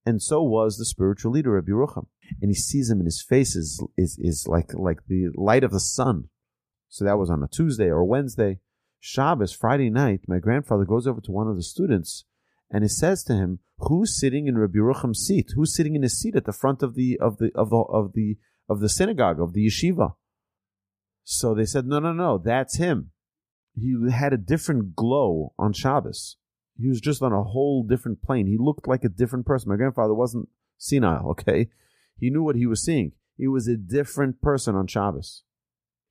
And 0.04 0.20
so 0.20 0.42
was 0.42 0.78
the 0.78 0.84
spiritual 0.84 1.32
leader 1.32 1.56
of 1.56 1.66
Yerucham. 1.66 2.06
And 2.40 2.50
he 2.50 2.54
sees 2.54 2.90
him 2.90 2.98
and 2.98 3.06
his 3.06 3.22
face 3.22 3.54
is, 3.54 3.84
is, 3.96 4.18
is 4.20 4.46
like, 4.48 4.74
like 4.74 5.06
the 5.06 5.28
light 5.34 5.62
of 5.62 5.70
the 5.70 5.80
sun. 5.80 6.28
So 6.88 7.04
that 7.04 7.18
was 7.18 7.30
on 7.30 7.42
a 7.42 7.48
Tuesday 7.48 7.86
or 7.86 8.04
Wednesday. 8.04 8.58
Shabbos, 8.98 9.52
Friday 9.52 9.90
night, 9.90 10.22
my 10.26 10.38
grandfather 10.38 10.84
goes 10.84 11.06
over 11.06 11.20
to 11.20 11.32
one 11.32 11.48
of 11.48 11.56
the 11.56 11.62
students 11.62 12.24
and 12.72 12.82
he 12.82 12.88
says 12.88 13.22
to 13.24 13.34
him, 13.34 13.58
"Who's 13.78 14.18
sitting 14.18 14.46
in 14.46 14.56
Rabbi 14.56 14.78
Yerucham's 14.78 15.20
seat? 15.20 15.52
Who's 15.54 15.74
sitting 15.74 15.94
in 15.94 16.02
his 16.02 16.18
seat 16.18 16.34
at 16.34 16.46
the 16.46 16.52
front 16.52 16.82
of 16.82 16.94
the 16.94 17.18
of 17.20 17.36
the 17.36 17.52
of 17.54 17.68
the 17.70 17.76
of 17.76 18.12
the 18.14 18.38
of 18.68 18.80
the 18.80 18.88
synagogue 18.88 19.40
of 19.40 19.52
the 19.52 19.66
yeshiva?" 19.66 20.14
So 21.24 21.54
they 21.54 21.64
said, 21.64 21.86
"No, 21.86 21.98
no, 21.98 22.12
no, 22.12 22.38
that's 22.38 22.76
him. 22.76 23.12
He 23.74 23.94
had 24.10 24.32
a 24.32 24.38
different 24.38 24.94
glow 24.96 25.54
on 25.58 25.72
Shabbos. 25.72 26.36
He 26.76 26.88
was 26.88 27.00
just 27.00 27.22
on 27.22 27.32
a 27.32 27.44
whole 27.44 27.84
different 27.84 28.22
plane. 28.22 28.46
He 28.46 28.56
looked 28.58 28.88
like 28.88 29.04
a 29.04 29.08
different 29.08 29.46
person. 29.46 29.68
My 29.68 29.76
grandfather 29.76 30.14
wasn't 30.14 30.48
senile. 30.78 31.30
Okay, 31.30 31.70
he 32.18 32.30
knew 32.30 32.42
what 32.42 32.56
he 32.56 32.66
was 32.66 32.84
seeing. 32.84 33.12
He 33.36 33.46
was 33.46 33.68
a 33.68 33.76
different 33.76 34.42
person 34.42 34.74
on 34.74 34.86
Shabbos. 34.86 35.44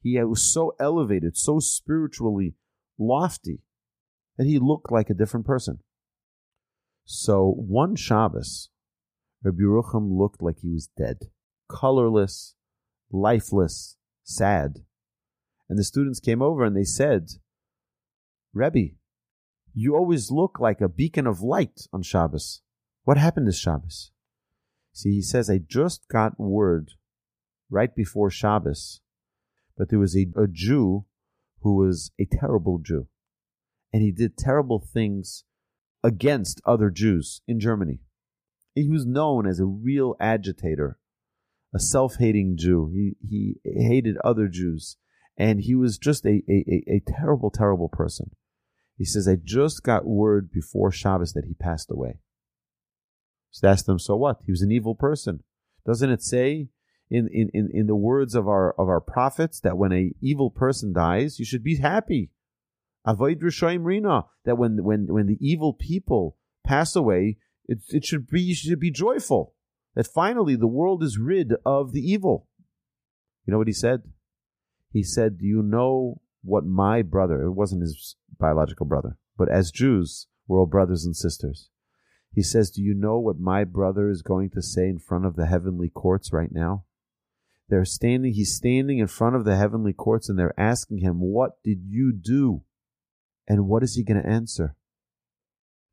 He 0.01 0.21
was 0.23 0.41
so 0.41 0.75
elevated, 0.79 1.37
so 1.37 1.59
spiritually 1.59 2.55
lofty, 2.97 3.61
that 4.37 4.47
he 4.47 4.59
looked 4.59 4.91
like 4.91 5.09
a 5.09 5.15
different 5.15 5.45
person." 5.45 5.79
So 7.03 7.51
one 7.51 7.95
Shabbos, 7.95 8.69
Rabbi 9.43 9.61
Yerucham 9.61 10.17
looked 10.17 10.41
like 10.41 10.59
he 10.59 10.69
was 10.69 10.87
dead, 10.95 11.31
colorless, 11.67 12.55
lifeless, 13.11 13.97
sad. 14.23 14.85
And 15.71 15.79
the 15.79 15.85
students 15.85 16.19
came 16.19 16.41
over 16.41 16.65
and 16.65 16.75
they 16.75 16.83
said, 16.83 17.29
Rebbe, 18.53 18.95
you 19.73 19.95
always 19.95 20.29
look 20.29 20.59
like 20.59 20.81
a 20.81 20.89
beacon 20.89 21.25
of 21.25 21.39
light 21.41 21.87
on 21.93 22.03
Shabbos. 22.03 22.61
What 23.05 23.17
happened 23.17 23.47
this 23.47 23.57
Shabbos? 23.57 24.11
See, 24.91 25.11
he 25.11 25.21
says, 25.21 25.49
I 25.49 25.59
just 25.65 26.09
got 26.09 26.37
word 26.37 26.91
right 27.69 27.95
before 27.95 28.29
Shabbos, 28.29 28.99
but 29.77 29.89
there 29.89 29.97
was 29.97 30.13
a, 30.13 30.27
a 30.35 30.45
Jew 30.45 31.05
who 31.61 31.77
was 31.77 32.11
a 32.19 32.25
terrible 32.25 32.79
Jew. 32.79 33.07
And 33.93 34.03
he 34.03 34.11
did 34.11 34.35
terrible 34.35 34.85
things 34.93 35.45
against 36.03 36.59
other 36.65 36.89
Jews 36.89 37.43
in 37.47 37.61
Germany. 37.61 38.01
He 38.75 38.89
was 38.89 39.05
known 39.05 39.47
as 39.47 39.61
a 39.61 39.65
real 39.65 40.17
agitator, 40.19 40.99
a 41.73 41.79
self 41.79 42.17
hating 42.17 42.57
Jew. 42.57 42.91
He, 42.93 43.15
he 43.25 43.55
hated 43.63 44.17
other 44.17 44.49
Jews, 44.49 44.97
and 45.41 45.61
he 45.61 45.73
was 45.73 45.97
just 45.97 46.23
a, 46.23 46.43
a, 46.47 46.83
a 46.87 47.01
terrible, 47.07 47.49
terrible 47.49 47.89
person. 47.89 48.29
He 48.95 49.05
says, 49.05 49.27
I 49.27 49.37
just 49.43 49.81
got 49.81 50.05
word 50.05 50.51
before 50.51 50.91
Shabbos 50.91 51.33
that 51.33 51.45
he 51.45 51.55
passed 51.55 51.89
away. 51.89 52.19
So 53.49 53.67
asked 53.67 53.89
him, 53.89 53.97
so 53.97 54.15
what? 54.15 54.37
He 54.45 54.51
was 54.51 54.61
an 54.61 54.71
evil 54.71 54.93
person. 54.93 55.41
Doesn't 55.83 56.11
it 56.11 56.21
say 56.21 56.69
in, 57.09 57.27
in, 57.33 57.49
in, 57.55 57.71
in 57.73 57.87
the 57.87 57.95
words 57.95 58.35
of 58.35 58.47
our 58.47 58.73
of 58.79 58.87
our 58.87 59.01
prophets 59.01 59.59
that 59.61 59.79
when 59.79 59.91
a 59.91 60.11
evil 60.21 60.51
person 60.51 60.93
dies, 60.93 61.39
you 61.39 61.45
should 61.45 61.63
be 61.63 61.77
happy. 61.77 62.29
Avoid 63.03 63.39
Rishoim 63.39 63.83
Rina, 63.83 64.25
that 64.45 64.59
when 64.59 64.83
when 64.83 65.07
when 65.09 65.25
the 65.25 65.39
evil 65.41 65.73
people 65.73 66.37
pass 66.63 66.95
away, 66.95 67.37
it, 67.65 67.79
it 67.89 68.05
should 68.05 68.27
be 68.27 68.41
you 68.41 68.53
should 68.53 68.79
be 68.79 68.91
joyful. 68.91 69.55
That 69.95 70.05
finally 70.05 70.55
the 70.55 70.67
world 70.67 71.01
is 71.01 71.17
rid 71.17 71.53
of 71.65 71.93
the 71.93 71.99
evil. 71.99 72.47
You 73.47 73.51
know 73.51 73.57
what 73.57 73.67
he 73.67 73.73
said? 73.73 74.03
He 74.91 75.03
said, 75.03 75.37
Do 75.37 75.45
you 75.45 75.61
know 75.61 76.21
what 76.43 76.65
my 76.65 77.01
brother, 77.01 77.43
it 77.43 77.51
wasn't 77.51 77.81
his 77.81 78.15
biological 78.37 78.85
brother, 78.85 79.17
but 79.37 79.49
as 79.49 79.71
Jews, 79.71 80.27
we're 80.47 80.59
all 80.59 80.65
brothers 80.65 81.05
and 81.05 81.15
sisters. 81.15 81.69
He 82.33 82.41
says, 82.41 82.69
Do 82.69 82.81
you 82.81 82.93
know 82.93 83.19
what 83.19 83.39
my 83.39 83.63
brother 83.63 84.09
is 84.09 84.21
going 84.21 84.49
to 84.51 84.61
say 84.61 84.87
in 84.87 84.99
front 84.99 85.25
of 85.25 85.35
the 85.35 85.45
heavenly 85.45 85.89
courts 85.89 86.31
right 86.33 86.51
now? 86.51 86.85
They're 87.69 87.85
standing, 87.85 88.33
he's 88.33 88.55
standing 88.55 88.99
in 88.99 89.07
front 89.07 89.35
of 89.35 89.45
the 89.45 89.55
heavenly 89.55 89.93
courts 89.93 90.27
and 90.27 90.37
they're 90.37 90.59
asking 90.59 90.99
him, 90.99 91.21
What 91.21 91.63
did 91.63 91.83
you 91.87 92.11
do? 92.11 92.63
And 93.47 93.67
what 93.67 93.83
is 93.83 93.95
he 93.95 94.03
going 94.03 94.21
to 94.21 94.29
answer? 94.29 94.75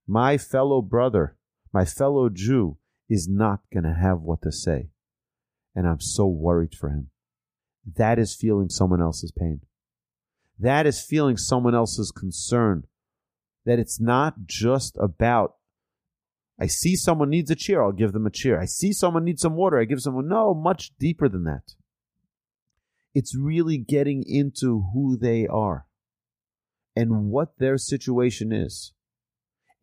My 0.07 0.39
fellow 0.39 0.83
brother, 0.83 1.37
my 1.73 1.85
fellow 1.85 2.29
Jew, 2.29 2.79
is 3.09 3.29
not 3.29 3.61
going 3.73 3.85
to 3.85 3.95
have 3.95 4.21
what 4.21 4.43
to 4.43 4.53
say. 4.53 4.91
And 5.75 5.87
I'm 5.87 6.01
so 6.01 6.27
worried 6.27 6.75
for 6.75 6.89
him. 6.89 7.11
That 7.97 8.19
is 8.19 8.35
feeling 8.35 8.69
someone 8.69 9.01
else's 9.01 9.33
pain. 9.33 9.61
That 10.59 10.87
is 10.87 11.01
feeling 11.01 11.37
someone 11.37 11.75
else's 11.75 12.11
concern. 12.11 12.85
That 13.65 13.79
it's 13.79 14.01
not 14.01 14.47
just 14.47 14.97
about, 14.99 15.55
I 16.61 16.67
see 16.67 16.97
someone 16.97 17.31
needs 17.31 17.51
a 17.51 17.55
cheer, 17.55 17.83
I'll 17.83 17.93
give 17.93 18.13
them 18.13 18.27
a 18.27 18.31
cheer. 18.31 18.61
I 18.61 18.65
see 18.65 18.93
someone 18.93 19.25
needs 19.25 19.43
some 19.43 19.55
water, 19.55 19.79
I 19.79 19.85
give 19.85 20.01
someone, 20.01 20.29
no, 20.29 20.55
much 20.55 20.93
deeper 20.99 21.29
than 21.29 21.45
that. 21.45 21.75
It's 23.15 23.37
really 23.37 23.79
getting 23.79 24.25
into 24.27 24.91
who 24.93 25.17
they 25.17 25.47
are 25.47 25.87
and 26.95 27.31
what 27.31 27.59
their 27.59 27.79
situation 27.79 28.53
is 28.53 28.93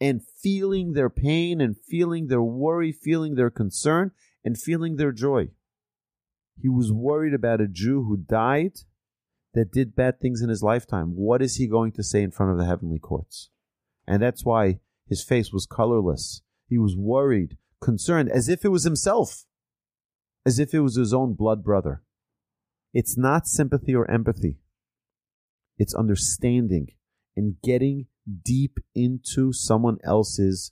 and 0.02 0.22
feeling 0.42 0.94
their 0.94 1.10
pain 1.10 1.62
and 1.62 1.76
feeling 1.78 2.28
their 2.28 2.42
worry, 2.42 2.92
feeling 2.92 3.36
their 3.36 3.50
concern 3.50 4.12
and 4.44 4.58
feeling 4.58 4.98
their 4.98 5.12
joy. 5.12 5.48
He 6.62 6.70
was 6.70 6.92
worried 6.92 7.34
about 7.34 7.62
a 7.62 7.68
Jew 7.68 8.04
who 8.04 8.18
died 8.18 8.80
that 9.54 9.72
did 9.72 9.96
bad 9.96 10.20
things 10.20 10.42
in 10.42 10.50
his 10.50 10.64
lifetime. 10.64 11.16
What 11.16 11.42
is 11.42 11.56
he 11.56 11.68
going 11.68 11.92
to 11.94 12.04
say 12.04 12.22
in 12.22 12.32
front 12.32 12.52
of 12.52 12.58
the 12.58 12.66
heavenly 12.66 13.00
courts? 13.00 13.50
And 14.08 14.22
that's 14.22 14.46
why 14.46 14.80
his 15.08 15.24
face 15.24 15.52
was 15.52 15.66
colorless. 15.66 16.42
He 16.68 16.78
was 16.78 16.96
worried, 16.96 17.58
concerned, 17.82 18.30
as 18.30 18.50
if 18.50 18.66
it 18.66 18.70
was 18.70 18.84
himself, 18.84 19.46
as 20.46 20.60
if 20.60 20.74
it 20.74 20.82
was 20.82 20.96
his 20.96 21.14
own 21.14 21.34
blood 21.34 21.64
brother. 21.64 22.04
It's 22.94 23.18
not 23.18 23.48
sympathy 23.48 23.94
or 23.94 24.10
empathy, 24.10 24.60
it's 25.78 25.94
understanding 25.94 26.88
and 27.36 27.56
getting 27.62 28.08
deep 28.44 28.78
into 28.94 29.52
someone 29.52 29.98
else's 30.04 30.72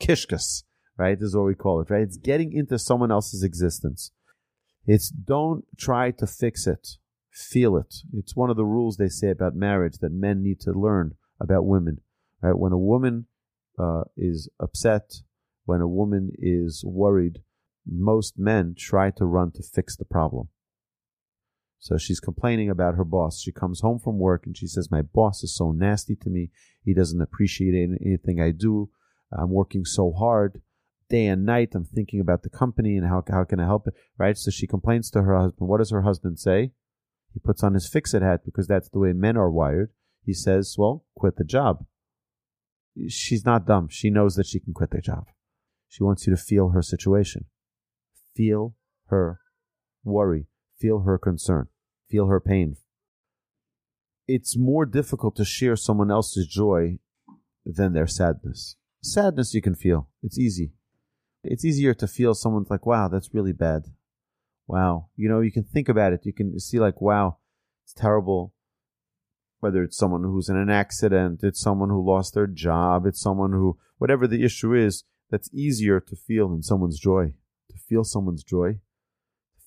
kishkas, 0.00 0.64
right? 0.96 1.18
This 1.18 1.28
is 1.28 1.36
what 1.36 1.44
we 1.44 1.54
call 1.54 1.80
it, 1.80 1.90
right? 1.90 2.02
It's 2.02 2.16
getting 2.16 2.52
into 2.52 2.78
someone 2.78 3.12
else's 3.12 3.42
existence. 3.42 4.12
It's 4.86 5.10
don't 5.10 5.64
try 5.78 6.10
to 6.12 6.26
fix 6.26 6.66
it. 6.66 6.96
Feel 7.30 7.76
it. 7.76 7.94
It's 8.12 8.36
one 8.36 8.50
of 8.50 8.56
the 8.56 8.64
rules 8.64 8.96
they 8.96 9.08
say 9.08 9.30
about 9.30 9.54
marriage 9.54 9.98
that 10.00 10.12
men 10.12 10.42
need 10.42 10.60
to 10.60 10.72
learn 10.72 11.14
about 11.40 11.66
women. 11.66 12.00
Right? 12.42 12.58
When 12.58 12.72
a 12.72 12.78
woman 12.78 13.26
uh, 13.78 14.02
is 14.16 14.48
upset, 14.58 15.12
when 15.64 15.80
a 15.80 15.88
woman 15.88 16.32
is 16.38 16.82
worried, 16.84 17.40
most 17.86 18.38
men 18.38 18.74
try 18.76 19.10
to 19.10 19.24
run 19.24 19.52
to 19.52 19.62
fix 19.62 19.96
the 19.96 20.04
problem. 20.04 20.48
So 21.78 21.96
she's 21.96 22.20
complaining 22.20 22.68
about 22.68 22.96
her 22.96 23.04
boss. 23.04 23.40
She 23.40 23.52
comes 23.52 23.80
home 23.80 23.98
from 23.98 24.18
work 24.18 24.44
and 24.44 24.56
she 24.56 24.66
says, 24.66 24.90
My 24.90 25.02
boss 25.02 25.42
is 25.42 25.56
so 25.56 25.72
nasty 25.72 26.14
to 26.16 26.28
me. 26.28 26.50
He 26.84 26.92
doesn't 26.92 27.22
appreciate 27.22 27.74
anything 27.74 28.40
I 28.40 28.50
do. 28.50 28.90
I'm 29.32 29.50
working 29.50 29.84
so 29.84 30.12
hard 30.12 30.60
day 31.10 31.26
and 31.26 31.44
night. 31.44 31.70
I'm 31.74 31.84
thinking 31.84 32.20
about 32.20 32.42
the 32.42 32.48
company 32.48 32.96
and 32.96 33.06
how, 33.06 33.22
how 33.28 33.44
can 33.44 33.60
I 33.60 33.66
help 33.66 33.86
it, 33.86 33.94
right? 34.16 34.38
So 34.38 34.50
she 34.50 34.66
complains 34.66 35.10
to 35.10 35.22
her 35.22 35.36
husband. 35.36 35.68
What 35.68 35.78
does 35.78 35.90
her 35.90 36.02
husband 36.02 36.38
say? 36.38 36.72
He 37.34 37.40
puts 37.40 37.62
on 37.62 37.74
his 37.74 37.88
fix 37.88 38.14
it 38.14 38.22
hat 38.22 38.40
because 38.44 38.66
that's 38.66 38.88
the 38.88 38.98
way 38.98 39.12
men 39.12 39.36
are 39.36 39.50
wired. 39.50 39.90
He 40.24 40.32
says, 40.32 40.76
Well, 40.78 41.04
quit 41.14 41.36
the 41.36 41.44
job. 41.44 41.84
She's 43.08 43.44
not 43.44 43.66
dumb. 43.66 43.88
She 43.90 44.10
knows 44.10 44.34
that 44.36 44.46
she 44.46 44.60
can 44.60 44.72
quit 44.72 44.90
the 44.90 45.00
job. 45.00 45.26
She 45.88 46.02
wants 46.02 46.26
you 46.26 46.34
to 46.34 46.40
feel 46.40 46.70
her 46.70 46.82
situation. 46.82 47.44
Feel 48.34 48.74
her 49.08 49.40
worry 50.02 50.46
feel 50.80 51.00
her 51.00 51.18
concern, 51.18 51.68
feel 52.08 52.26
her 52.26 52.40
pain. 52.40 52.76
It's 54.26 54.56
more 54.56 54.86
difficult 54.86 55.36
to 55.36 55.44
share 55.44 55.76
someone 55.76 56.10
else's 56.10 56.46
joy 56.46 56.98
than 57.66 57.92
their 57.92 58.06
sadness. 58.06 58.76
Sadness 59.02 59.54
you 59.54 59.60
can 59.60 59.74
feel. 59.74 60.08
It's 60.22 60.38
easy. 60.38 60.72
It's 61.42 61.64
easier 61.64 61.94
to 61.94 62.06
feel 62.06 62.34
someone's 62.34 62.70
like, 62.70 62.86
wow, 62.86 63.08
that's 63.08 63.34
really 63.34 63.52
bad. 63.52 63.84
Wow. 64.66 65.08
You 65.16 65.28
know, 65.28 65.40
you 65.40 65.50
can 65.50 65.64
think 65.64 65.88
about 65.88 66.12
it. 66.12 66.24
You 66.24 66.32
can 66.32 66.58
see, 66.60 66.78
like, 66.78 67.00
wow, 67.00 67.38
it's 67.84 67.94
terrible. 67.94 68.54
Whether 69.60 69.82
it's 69.82 69.96
someone 69.96 70.22
who's 70.22 70.48
in 70.48 70.56
an 70.56 70.70
accident, 70.70 71.40
it's 71.42 71.60
someone 71.60 71.90
who 71.90 72.06
lost 72.06 72.34
their 72.34 72.46
job, 72.46 73.06
it's 73.06 73.20
someone 73.20 73.52
who, 73.52 73.78
whatever 73.98 74.26
the 74.26 74.44
issue 74.44 74.74
is, 74.74 75.04
that's 75.30 75.52
easier 75.52 76.00
to 76.00 76.16
feel 76.16 76.48
than 76.48 76.62
someone's 76.62 76.98
joy. 76.98 77.34
To 77.70 77.76
feel 77.88 78.04
someone's 78.04 78.42
joy 78.42 78.80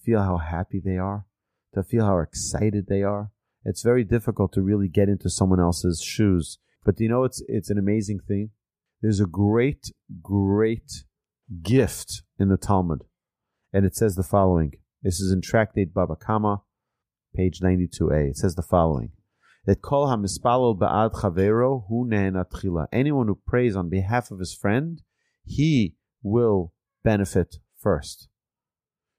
feel 0.03 0.21
how 0.21 0.37
happy 0.37 0.81
they 0.83 0.97
are, 0.97 1.25
to 1.73 1.83
feel 1.83 2.05
how 2.05 2.19
excited 2.19 2.87
they 2.87 3.03
are. 3.03 3.31
It's 3.65 3.81
very 3.81 4.03
difficult 4.03 4.51
to 4.53 4.61
really 4.61 4.89
get 4.89 5.09
into 5.09 5.29
someone 5.29 5.59
else's 5.59 6.01
shoes. 6.01 6.59
But 6.83 6.99
you 6.99 7.07
know, 7.07 7.23
it's 7.23 7.41
it's 7.47 7.69
an 7.69 7.77
amazing 7.77 8.19
thing. 8.27 8.49
There's 9.01 9.21
a 9.21 9.25
great, 9.25 9.91
great 10.21 11.05
gift 11.61 12.23
in 12.39 12.49
the 12.49 12.57
Talmud, 12.57 13.03
and 13.71 13.85
it 13.85 13.95
says 13.95 14.15
the 14.15 14.23
following. 14.23 14.73
This 15.01 15.19
is 15.19 15.31
in 15.31 15.41
Tractate 15.41 15.93
Baba 15.93 16.15
Kama, 16.15 16.61
page 17.35 17.59
92a. 17.59 18.29
It 18.29 18.37
says 18.37 18.55
the 18.55 18.61
following: 18.61 19.11
that 19.65 19.81
kol 19.81 20.07
hamispalel 20.07 20.77
ba'ad 20.77 21.13
chavero 21.13 21.87
hu 21.87 22.05
tchila. 22.05 22.87
Anyone 22.91 23.27
who 23.27 23.39
prays 23.47 23.75
on 23.75 23.89
behalf 23.89 24.31
of 24.31 24.39
his 24.39 24.53
friend, 24.53 25.01
he 25.45 25.95
will 26.21 26.73
benefit 27.03 27.57
first. 27.77 28.27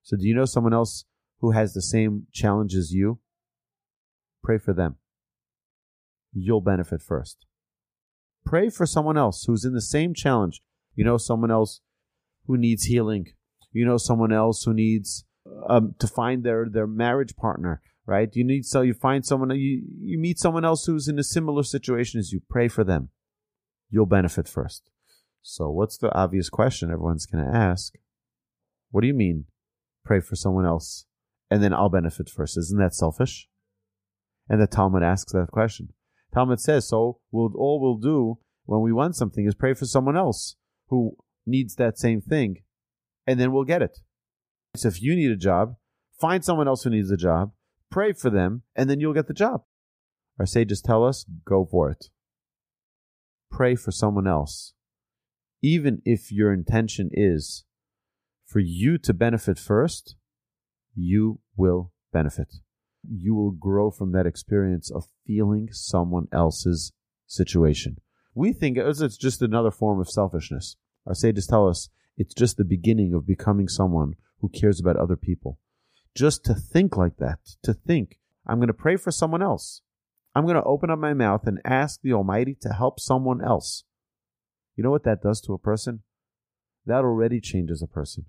So, 0.03 0.17
do 0.17 0.27
you 0.27 0.35
know 0.35 0.45
someone 0.45 0.75
else 0.75 1.05
who 1.41 1.53
has 1.53 1.73
the 1.73 1.83
same 1.83 2.27
challenge 2.33 2.75
as 2.75 2.93
you? 2.93 3.21
Pray 4.43 4.59
for 4.59 4.75
them. 4.75 4.97
You'll 6.33 6.61
benefit 6.61 7.01
first. 7.01 7.47
Pray 8.45 8.69
for 8.69 8.85
someone 8.85 9.17
else 9.17 9.45
who's 9.45 9.65
in 9.65 9.73
the 9.73 9.81
same 9.81 10.13
challenge. 10.13 10.61
You 10.95 11.05
know, 11.05 11.17
someone 11.17 11.51
else 11.51 11.81
who 12.47 12.57
needs 12.57 12.85
healing. 12.85 13.29
You 13.73 13.85
know, 13.85 13.97
someone 13.97 14.33
else 14.33 14.65
who 14.65 14.75
needs 14.75 15.25
um, 15.69 15.95
to 15.99 16.07
find 16.07 16.45
their, 16.45 16.67
their 16.71 16.87
marriage 16.87 17.37
partner, 17.37 17.83
right? 18.07 18.29
You 18.33 18.45
need 18.45 18.65
so 18.65 18.83
you 18.83 18.95
find 18.95 19.27
someone 19.27 19.51
you 19.51 19.83
you 20.01 20.19
meet 20.19 20.39
someone 20.39 20.65
else 20.65 20.87
who's 20.87 21.09
in 21.09 21.19
a 21.19 21.25
similar 21.25 21.63
situation 21.63 22.21
as 22.21 22.33
you. 22.33 22.41
Pray 22.49 22.69
for 22.69 22.85
them. 22.85 23.11
You'll 23.91 24.07
benefit 24.07 24.49
first. 24.49 24.91
So, 25.43 25.71
what's 25.71 25.99
the 25.99 26.15
obvious 26.15 26.49
question 26.49 26.91
everyone's 26.91 27.27
going 27.27 27.45
to 27.45 27.55
ask? 27.55 27.95
What 28.91 29.03
do 29.03 29.09
you 29.09 29.15
mean? 29.15 29.47
pray 30.05 30.21
for 30.21 30.37
someone 30.37 30.67
else, 30.67 31.07
and 31.51 31.63
then 31.63 31.73
I'll 31.73 31.89
benefit 31.89 32.29
first. 32.29 32.57
Isn't 32.59 32.79
that 32.79 32.95
selfish? 32.95 33.49
And 34.49 34.61
the 34.61 34.67
Talmud 34.67 35.03
asks 35.03 35.33
that 35.33 35.51
question. 35.51 35.89
Talmud 36.33 36.61
says, 36.61 36.89
so 36.89 37.21
we'll, 37.33 37.53
all 37.57 37.81
we'll 37.81 37.97
do 37.97 38.39
when 38.67 38.83
we 38.83 38.93
want 38.93 39.17
something 39.17 39.47
is 39.47 39.55
pray 39.55 39.75
for 39.75 39.87
someone 39.87 40.17
else 40.17 40.57
who 40.89 41.17
needs 41.47 41.75
that 41.77 41.99
same 41.99 42.21
thing, 42.21 42.63
and 43.27 43.39
then 43.39 43.53
we'll 43.53 43.65
get 43.65 43.83
it. 43.83 43.99
So 44.77 44.89
if 44.89 45.03
you 45.03 45.15
need 45.15 45.31
a 45.31 45.37
job, 45.37 45.77
find 46.21 46.45
someone 46.45 46.69
else 46.69 46.83
who 46.83 46.91
needs 46.91 47.11
a 47.11 47.17
job, 47.17 47.53
pray 47.91 48.13
for 48.13 48.31
them, 48.31 48.63
and 48.75 48.89
then 48.89 49.01
you'll 49.01 49.15
get 49.15 49.29
the 49.29 49.35
job. 49.35 49.63
Our 50.39 50.47
sages 50.47 50.81
tell 50.81 51.05
us, 51.05 51.25
go 51.45 51.65
for 51.65 51.91
it. 51.91 52.07
Pray 53.51 53.77
for 53.77 53.93
someone 53.93 54.27
else. 54.27 54.75
Even 55.63 56.03
if 56.05 56.33
your 56.33 56.53
intention 56.53 57.11
is 57.13 57.65
for 58.45 58.59
you 58.59 58.99
to 58.99 59.15
benefit 59.15 59.59
first, 59.59 60.17
you 60.95 61.41
will 61.57 61.93
benefit. 62.13 62.55
You 63.09 63.35
will 63.35 63.53
grow 63.53 63.91
from 63.91 64.13
that 64.13 64.27
experience 64.27 64.91
of 64.91 65.05
feeling 65.27 65.69
someone 65.71 66.27
else's 66.33 66.93
situation. 67.27 67.99
We 68.35 68.53
think 68.53 68.79
oh, 68.79 68.89
it's 68.89 69.17
just 69.17 69.43
another 69.43 69.71
form 69.71 70.01
of 70.01 70.11
selfishness. 70.11 70.77
Our 71.07 71.15
sages 71.15 71.47
tell 71.47 71.69
us 71.69 71.89
it's 72.17 72.35
just 72.35 72.57
the 72.57 72.65
beginning 72.65 73.13
of 73.15 73.27
becoming 73.27 73.69
someone 73.69 74.15
who 74.41 74.49
cares 74.49 74.81
about 74.81 74.97
other 74.97 75.17
people. 75.17 75.59
Just 76.15 76.45
to 76.45 76.55
think 76.55 76.97
like 76.97 77.17
that, 77.17 77.39
to 77.63 77.75
think, 77.75 78.19
I'm 78.47 78.59
going 78.59 78.69
to 78.69 78.75
pray 78.75 78.97
for 78.97 79.11
someone 79.11 79.43
else. 79.43 79.83
I'm 80.35 80.45
going 80.45 80.57
to 80.57 80.63
open 80.65 80.91
up 80.91 80.99
my 80.99 81.15
mouth 81.15 81.47
and 81.47 81.61
ask 81.65 82.01
the 82.03 82.13
Almighty 82.13 82.57
to 82.61 82.73
help 82.73 83.01
someone 83.01 83.43
else. 83.43 83.85
You 84.77 84.85
know 84.85 84.91
what 84.91 85.05
that 85.05 85.23
does 85.23 85.41
to 85.43 85.55
a 85.55 85.59
person? 85.59 86.03
That 86.87 87.05
already 87.05 87.41
changes 87.41 87.83
a 87.83 87.87
person. 87.87 88.27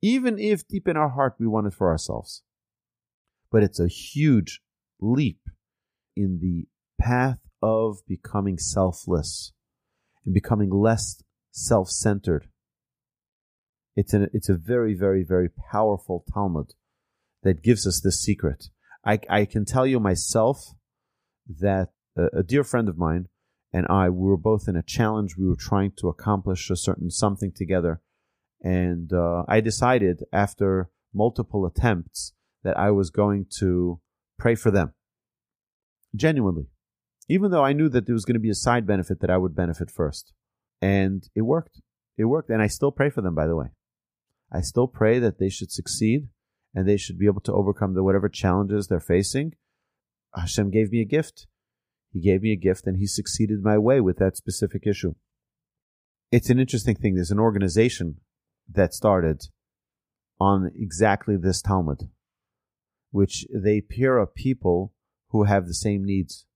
Even 0.00 0.38
if 0.38 0.66
deep 0.66 0.88
in 0.88 0.96
our 0.96 1.10
heart 1.10 1.36
we 1.38 1.46
want 1.46 1.68
it 1.68 1.74
for 1.74 1.90
ourselves. 1.90 2.42
But 3.50 3.62
it's 3.62 3.78
a 3.78 3.88
huge 3.88 4.60
leap 5.00 5.40
in 6.16 6.40
the 6.40 6.66
path 7.00 7.38
of 7.62 7.98
becoming 8.06 8.58
selfless 8.58 9.52
and 10.24 10.34
becoming 10.34 10.70
less 10.70 11.22
self 11.52 11.88
centered. 11.90 12.48
It's, 13.94 14.14
an, 14.14 14.28
it's 14.32 14.48
a 14.48 14.54
very, 14.54 14.94
very, 14.94 15.22
very 15.22 15.48
powerful 15.70 16.24
Talmud 16.32 16.72
that 17.42 17.62
gives 17.62 17.86
us 17.86 18.00
this 18.00 18.20
secret. 18.20 18.68
I, 19.04 19.20
I 19.28 19.44
can 19.44 19.64
tell 19.64 19.86
you 19.86 20.00
myself 20.00 20.74
that 21.60 21.90
a, 22.16 22.38
a 22.38 22.42
dear 22.42 22.64
friend 22.64 22.88
of 22.88 22.98
mine 22.98 23.28
and 23.72 23.86
I, 23.88 24.10
we 24.10 24.28
were 24.28 24.36
both 24.36 24.68
in 24.68 24.76
a 24.76 24.82
challenge. 24.82 25.36
We 25.36 25.46
were 25.46 25.56
trying 25.56 25.92
to 25.98 26.08
accomplish 26.08 26.70
a 26.70 26.76
certain 26.76 27.10
something 27.10 27.52
together. 27.52 28.00
And 28.62 29.12
uh, 29.12 29.44
I 29.48 29.60
decided 29.60 30.24
after 30.32 30.90
multiple 31.12 31.66
attempts 31.66 32.32
that 32.62 32.78
I 32.78 32.90
was 32.90 33.10
going 33.10 33.46
to 33.58 34.00
pray 34.38 34.54
for 34.54 34.70
them. 34.70 34.92
Genuinely. 36.14 36.68
Even 37.28 37.50
though 37.50 37.64
I 37.64 37.72
knew 37.72 37.88
that 37.88 38.06
there 38.06 38.14
was 38.14 38.24
going 38.24 38.34
to 38.34 38.40
be 38.40 38.50
a 38.50 38.54
side 38.54 38.86
benefit 38.86 39.20
that 39.20 39.30
I 39.30 39.38
would 39.38 39.56
benefit 39.56 39.90
first. 39.90 40.32
And 40.82 41.26
it 41.34 41.42
worked. 41.42 41.80
It 42.18 42.26
worked. 42.26 42.50
And 42.50 42.60
I 42.60 42.66
still 42.66 42.92
pray 42.92 43.08
for 43.08 43.22
them, 43.22 43.34
by 43.34 43.46
the 43.46 43.56
way. 43.56 43.68
I 44.52 44.60
still 44.60 44.86
pray 44.86 45.18
that 45.20 45.38
they 45.38 45.48
should 45.48 45.72
succeed 45.72 46.28
and 46.74 46.86
they 46.86 46.98
should 46.98 47.18
be 47.18 47.26
able 47.26 47.40
to 47.42 47.52
overcome 47.52 47.94
the 47.94 48.02
whatever 48.02 48.28
challenges 48.28 48.88
they're 48.88 49.00
facing. 49.00 49.54
Hashem 50.34 50.70
gave 50.70 50.90
me 50.90 51.00
a 51.00 51.06
gift. 51.06 51.46
He 52.12 52.20
gave 52.20 52.42
me 52.42 52.52
a 52.52 52.56
gift 52.56 52.86
and 52.86 52.98
he 52.98 53.06
succeeded 53.06 53.62
my 53.62 53.78
way 53.78 54.00
with 54.00 54.18
that 54.18 54.36
specific 54.36 54.86
issue. 54.86 55.14
It's 56.30 56.50
an 56.50 56.58
interesting 56.58 56.96
thing. 56.96 57.14
There's 57.14 57.30
an 57.30 57.38
organization 57.38 58.16
that 58.70 58.94
started 58.94 59.42
on 60.40 60.70
exactly 60.74 61.36
this 61.36 61.62
Talmud, 61.62 62.08
which 63.10 63.46
they 63.54 63.80
pair 63.80 64.18
up 64.18 64.34
people 64.34 64.92
who 65.28 65.44
have 65.44 65.66
the 65.66 65.74
same 65.74 66.04
needs 66.04 66.46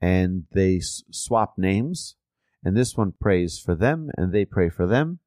and 0.00 0.44
they 0.52 0.76
s- 0.76 1.02
swap 1.10 1.54
names. 1.58 2.16
And 2.64 2.76
this 2.76 2.96
one 2.96 3.12
prays 3.20 3.58
for 3.58 3.74
them 3.74 4.10
and 4.16 4.32
they 4.32 4.44
pray 4.44 4.68
for 4.68 4.86
them. 4.86 5.20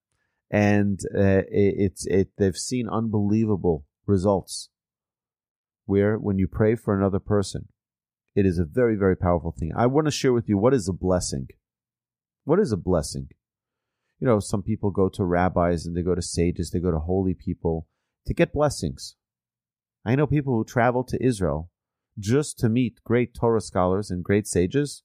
And 0.49 0.99
uh, 1.15 1.43
it, 1.49 1.75
it's 1.77 2.05
it 2.07 2.29
they've 2.37 2.57
seen 2.57 2.89
unbelievable 2.89 3.85
results 4.05 4.69
where 5.85 6.17
when 6.17 6.37
you 6.37 6.47
pray 6.47 6.75
for 6.75 6.97
another 6.97 7.19
person 7.19 7.69
it 8.35 8.45
is 8.45 8.57
a 8.57 8.65
very, 8.65 8.95
very 8.95 9.15
powerful 9.15 9.53
thing. 9.57 9.71
I 9.75 9.87
want 9.87 10.05
to 10.07 10.11
share 10.11 10.33
with 10.33 10.47
you 10.47 10.57
what 10.57 10.73
is 10.73 10.87
a 10.87 10.93
blessing. 10.93 11.47
What 12.45 12.59
is 12.59 12.71
a 12.71 12.77
blessing? 12.77 13.27
You 14.19 14.27
know, 14.27 14.39
some 14.39 14.63
people 14.63 14.91
go 14.91 15.09
to 15.09 15.25
rabbis 15.25 15.85
and 15.85 15.95
they 15.95 16.01
go 16.01 16.15
to 16.15 16.21
sages, 16.21 16.71
they 16.71 16.79
go 16.79 16.91
to 16.91 16.99
holy 16.99 17.33
people 17.33 17.87
to 18.27 18.33
get 18.33 18.53
blessings. 18.53 19.15
I 20.05 20.15
know 20.15 20.27
people 20.27 20.55
who 20.55 20.63
travel 20.63 21.03
to 21.05 21.23
Israel 21.23 21.69
just 22.17 22.57
to 22.59 22.69
meet 22.69 23.03
great 23.03 23.33
Torah 23.33 23.61
scholars 23.61 24.09
and 24.09 24.23
great 24.23 24.47
sages 24.47 25.03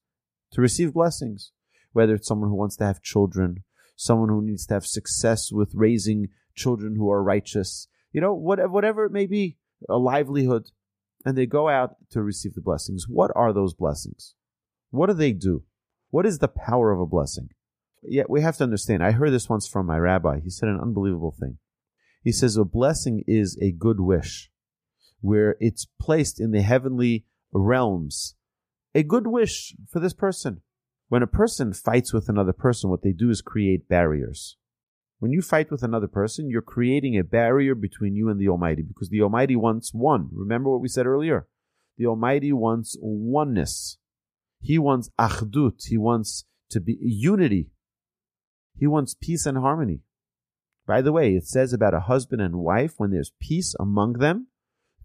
to 0.52 0.60
receive 0.60 0.92
blessings. 0.92 1.52
Whether 1.96 2.16
it's 2.16 2.28
someone 2.28 2.50
who 2.50 2.56
wants 2.56 2.76
to 2.76 2.84
have 2.84 3.00
children, 3.00 3.64
someone 3.96 4.28
who 4.28 4.42
needs 4.42 4.66
to 4.66 4.74
have 4.74 4.84
success 4.84 5.50
with 5.50 5.72
raising 5.74 6.28
children 6.54 6.94
who 6.96 7.10
are 7.10 7.22
righteous, 7.22 7.88
you 8.12 8.20
know, 8.20 8.34
whatever 8.34 9.06
it 9.06 9.12
may 9.12 9.24
be, 9.24 9.56
a 9.88 9.96
livelihood 9.96 10.72
and 11.24 11.38
they 11.38 11.46
go 11.46 11.70
out 11.70 11.96
to 12.10 12.22
receive 12.22 12.52
the 12.52 12.60
blessings. 12.60 13.06
What 13.08 13.30
are 13.34 13.50
those 13.54 13.72
blessings? 13.72 14.34
What 14.90 15.06
do 15.06 15.14
they 15.14 15.32
do? 15.32 15.64
What 16.10 16.26
is 16.26 16.38
the 16.38 16.48
power 16.48 16.92
of 16.92 17.00
a 17.00 17.06
blessing? 17.06 17.48
Yet 18.02 18.28
we 18.28 18.42
have 18.42 18.58
to 18.58 18.64
understand. 18.64 19.02
I 19.02 19.12
heard 19.12 19.32
this 19.32 19.48
once 19.48 19.66
from 19.66 19.86
my 19.86 19.96
rabbi. 19.96 20.40
He 20.40 20.50
said 20.50 20.68
an 20.68 20.78
unbelievable 20.78 21.34
thing. 21.40 21.56
He 22.22 22.30
says 22.30 22.58
a 22.58 22.64
blessing 22.66 23.24
is 23.26 23.58
a 23.62 23.72
good 23.72 24.00
wish 24.00 24.50
where 25.22 25.56
it's 25.60 25.86
placed 25.98 26.40
in 26.40 26.50
the 26.50 26.60
heavenly 26.60 27.24
realms. 27.54 28.34
A 28.94 29.02
good 29.02 29.26
wish 29.26 29.74
for 29.90 29.98
this 29.98 30.12
person. 30.12 30.60
When 31.08 31.22
a 31.22 31.28
person 31.28 31.72
fights 31.72 32.12
with 32.12 32.28
another 32.28 32.52
person, 32.52 32.90
what 32.90 33.02
they 33.02 33.12
do 33.12 33.30
is 33.30 33.40
create 33.40 33.88
barriers. 33.88 34.56
When 35.18 35.32
you 35.32 35.40
fight 35.40 35.70
with 35.70 35.82
another 35.82 36.08
person, 36.08 36.50
you're 36.50 36.62
creating 36.62 37.16
a 37.16 37.24
barrier 37.24 37.74
between 37.74 38.16
you 38.16 38.28
and 38.28 38.40
the 38.40 38.48
Almighty 38.48 38.82
because 38.82 39.08
the 39.08 39.22
Almighty 39.22 39.56
wants 39.56 39.94
one. 39.94 40.28
Remember 40.32 40.70
what 40.70 40.80
we 40.80 40.88
said 40.88 41.06
earlier? 41.06 41.46
The 41.96 42.06
Almighty 42.06 42.52
wants 42.52 42.96
oneness. 43.00 43.98
He 44.60 44.78
wants 44.78 45.10
achdut. 45.18 45.86
He 45.86 45.96
wants 45.96 46.44
to 46.70 46.80
be 46.80 46.98
unity. 47.00 47.70
He 48.78 48.86
wants 48.86 49.14
peace 49.14 49.46
and 49.46 49.56
harmony. 49.56 50.00
By 50.86 51.02
the 51.02 51.12
way, 51.12 51.34
it 51.34 51.46
says 51.46 51.72
about 51.72 51.94
a 51.94 52.00
husband 52.00 52.42
and 52.42 52.56
wife 52.56 52.94
when 52.98 53.10
there's 53.10 53.32
peace 53.40 53.74
among 53.80 54.14
them, 54.14 54.48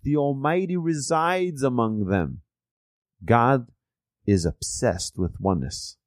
the 0.03 0.17
Almighty 0.17 0.77
resides 0.77 1.63
among 1.63 2.05
them. 2.05 2.41
God 3.23 3.67
is 4.25 4.45
obsessed 4.45 5.17
with 5.17 5.39
oneness, 5.39 5.97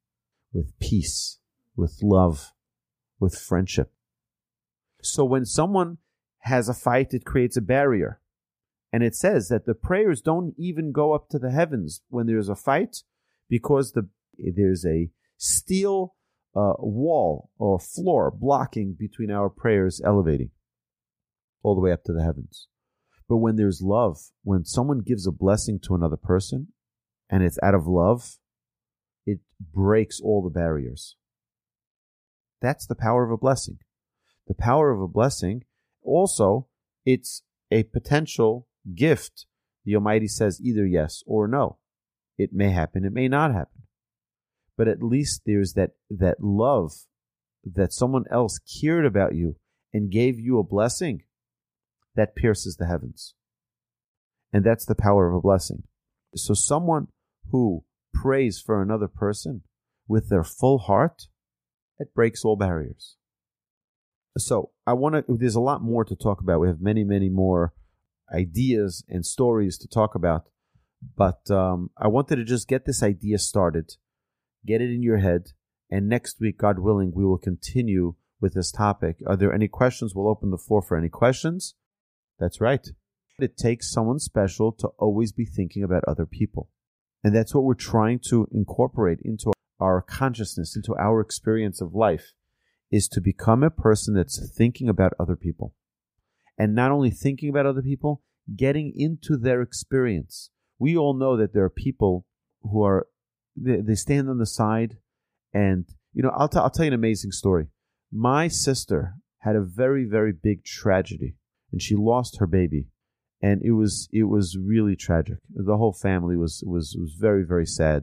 with 0.53 0.79
peace, 0.79 1.39
with 1.77 1.99
love, 2.03 2.53
with 3.19 3.37
friendship. 3.37 3.93
So 5.03 5.25
when 5.25 5.45
someone 5.45 5.99
has 6.41 6.69
a 6.69 6.75
fight, 6.75 7.13
it 7.13 7.25
creates 7.25 7.57
a 7.57 7.63
barrier. 7.63 8.21
And 8.93 9.03
it 9.03 9.17
says 9.17 9.49
that 9.49 9.67
the 9.67 9.75
prayers 9.75 10.21
don't 10.21 10.55
even 10.57 10.93
go 10.93 11.13
up 11.13 11.29
to 11.31 11.39
the 11.39 11.51
heavens 11.51 12.03
when 12.09 12.27
there's 12.27 12.49
a 12.49 12.55
fight 12.55 12.99
because 13.49 13.93
the, 13.93 14.09
there's 14.39 14.87
a 14.87 15.11
steel 15.37 16.15
uh, 16.55 16.75
wall 16.79 17.51
or 17.59 17.81
floor 17.81 18.31
blocking 18.31 18.95
between 18.97 19.31
our 19.31 19.51
prayers 19.51 20.01
elevating 20.05 20.51
all 21.63 21.75
the 21.75 21.81
way 21.81 21.91
up 21.91 22.05
to 22.05 22.13
the 22.13 22.23
heavens. 22.23 22.69
But 23.29 23.39
when 23.39 23.57
there's 23.57 23.81
love, 23.83 24.19
when 24.43 24.65
someone 24.65 25.01
gives 25.01 25.27
a 25.27 25.33
blessing 25.33 25.81
to 25.85 25.95
another 25.95 26.17
person 26.17 26.69
and 27.31 27.43
it's 27.43 27.59
out 27.63 27.75
of 27.75 27.87
love, 27.87 28.39
it 29.27 29.41
breaks 29.73 30.21
all 30.21 30.43
the 30.43 30.51
barriers. 30.51 31.17
That's 32.61 32.87
the 32.87 32.95
power 32.95 33.25
of 33.25 33.31
a 33.31 33.37
blessing 33.37 33.79
the 34.47 34.55
power 34.55 34.91
of 34.91 35.01
a 35.01 35.09
blessing. 35.09 35.65
Also, 36.03 36.69
it's 37.05 37.43
a 37.71 37.85
potential 37.85 38.69
gift. 38.95 39.47
The 39.85 39.97
Almighty 39.97 40.29
says 40.29 40.61
either 40.63 40.87
yes 40.87 41.23
or 41.27 41.49
no. 41.49 41.79
It 42.37 42.51
may 42.53 42.71
happen, 42.71 43.05
it 43.05 43.13
may 43.13 43.29
not 43.29 43.53
happen. 43.53 43.83
But 44.77 44.89
at 44.89 45.03
least 45.03 45.43
there's 45.47 45.75
that, 45.75 45.93
that 46.11 46.39
love 46.41 46.93
that 47.65 47.93
someone 47.93 48.25
else 48.31 48.59
cared 48.59 49.07
about 49.07 49.35
you 49.35 49.57
and 49.93 50.11
gave 50.11 50.39
you 50.39 50.59
a 50.59 50.65
blessing 50.65 51.23
that 52.17 52.35
pierces 52.35 52.77
the 52.77 52.87
heavens. 52.87 53.35
And 54.53 54.65
that's 54.65 54.85
the 54.85 54.97
power 54.97 55.29
of 55.29 55.37
a 55.37 55.41
blessing. 55.41 55.85
So 56.35 56.55
someone 56.55 57.09
who 57.51 57.85
prays 58.13 58.61
for 58.61 58.81
another 58.81 59.09
person 59.09 59.63
with 60.09 60.29
their 60.29 60.45
full 60.45 60.79
heart, 60.79 61.29
it 61.99 62.15
breaks 62.15 62.45
all 62.45 62.57
barriers. 62.57 63.17
So 64.37 64.71
I 64.87 64.95
want 64.95 65.15
to. 65.15 65.37
There's 65.37 65.55
a 65.55 65.61
lot 65.61 65.83
more 65.83 66.05
to 66.05 66.17
talk 66.17 66.41
about. 66.41 66.61
We 66.61 66.69
have 66.69 66.81
many, 66.81 67.05
many 67.05 67.29
more 67.29 67.73
ideas 68.33 69.05
and 69.09 69.25
stories 69.25 69.79
to 69.79 69.89
talk 69.89 70.15
about, 70.15 70.49
but 71.17 71.49
um, 71.51 71.91
I 71.97 72.09
wanted 72.09 72.37
to 72.37 72.45
just 72.45 72.67
get 72.67 72.85
this 72.85 73.03
idea 73.03 73.39
started, 73.39 73.93
get 74.67 74.81
it 74.81 74.91
in 74.91 75.03
your 75.03 75.19
head, 75.19 75.53
and 75.91 76.09
next 76.09 76.41
week, 76.41 76.59
God 76.59 76.81
willing, 76.81 77.13
we 77.15 77.25
will 77.25 77.39
continue 77.39 78.15
with 78.41 78.55
this 78.55 78.73
topic. 78.73 79.19
Are 79.27 79.37
there 79.37 79.53
any 79.53 79.69
questions? 79.69 80.15
We'll 80.15 80.29
open 80.29 80.51
the 80.51 80.59
floor 80.59 80.83
for 80.83 80.97
any 80.97 81.09
questions. 81.09 81.75
That's 82.39 82.61
right. 82.61 82.87
It 83.39 83.57
takes 83.57 83.93
someone 83.93 84.19
special 84.19 84.73
to 84.73 84.89
always 84.99 85.33
be 85.33 85.45
thinking 85.45 85.85
about 85.85 86.05
other 86.09 86.27
people. 86.27 86.71
And 87.25 87.35
that's 87.35 87.55
what 87.55 87.65
we're 87.65 87.75
trying 87.75 88.21
to 88.29 88.47
incorporate 88.53 89.19
into 89.25 89.53
our 89.81 90.03
consciousness, 90.03 90.77
into 90.77 90.95
our 90.97 91.21
experience 91.21 91.81
of 91.81 91.95
life 91.95 92.33
is 92.93 93.09
to 93.09 93.21
become 93.21 93.63
a 93.63 93.71
person 93.71 94.15
that's 94.15 94.53
thinking 94.57 94.89
about 94.89 95.15
other 95.19 95.35
people. 95.35 95.75
And 96.59 96.75
not 96.75 96.93
only 96.93 97.11
thinking 97.11 97.49
about 97.49 97.67
other 97.67 97.83
people, 97.83 98.23
getting 98.55 98.93
into 98.95 99.37
their 99.37 99.63
experience. 99.63 100.51
We 100.79 100.97
all 100.97 101.15
know 101.15 101.37
that 101.37 101.55
there 101.55 101.65
are 101.65 101.71
people 101.71 102.27
who 102.63 102.85
are, 102.85 103.07
they, 103.57 103.81
they 103.81 103.95
stand 103.95 104.29
on 104.29 104.39
the 104.39 104.47
side 104.47 104.99
and, 105.53 105.87
you 106.13 106.23
know, 106.23 106.33
I'll, 106.37 106.49
t- 106.49 106.59
I'll 106.59 106.71
tell 106.71 106.85
you 106.85 106.91
an 106.93 106.95
amazing 106.95 107.33
story. 107.33 107.69
My 108.13 108.49
sister 108.49 109.15
had 109.39 109.57
a 109.57 109.63
very, 109.63 110.05
very 110.05 110.33
big 110.33 110.65
tragedy 110.65 111.37
and 111.73 111.81
she 111.81 111.97
lost 111.97 112.39
her 112.39 112.47
baby. 112.47 112.87
And 113.45 113.61
it 113.63 113.73
was, 113.73 114.09
it 114.11 114.25
was 114.25 114.57
really 114.57 114.97
tragic. 114.97 115.37
The 115.55 115.77
whole 115.77 115.93
family 115.93 116.37
was, 116.45 116.65
was, 116.67 116.97
was 116.99 117.13
very, 117.27 117.45
very 117.45 117.67
sad. 117.67 118.01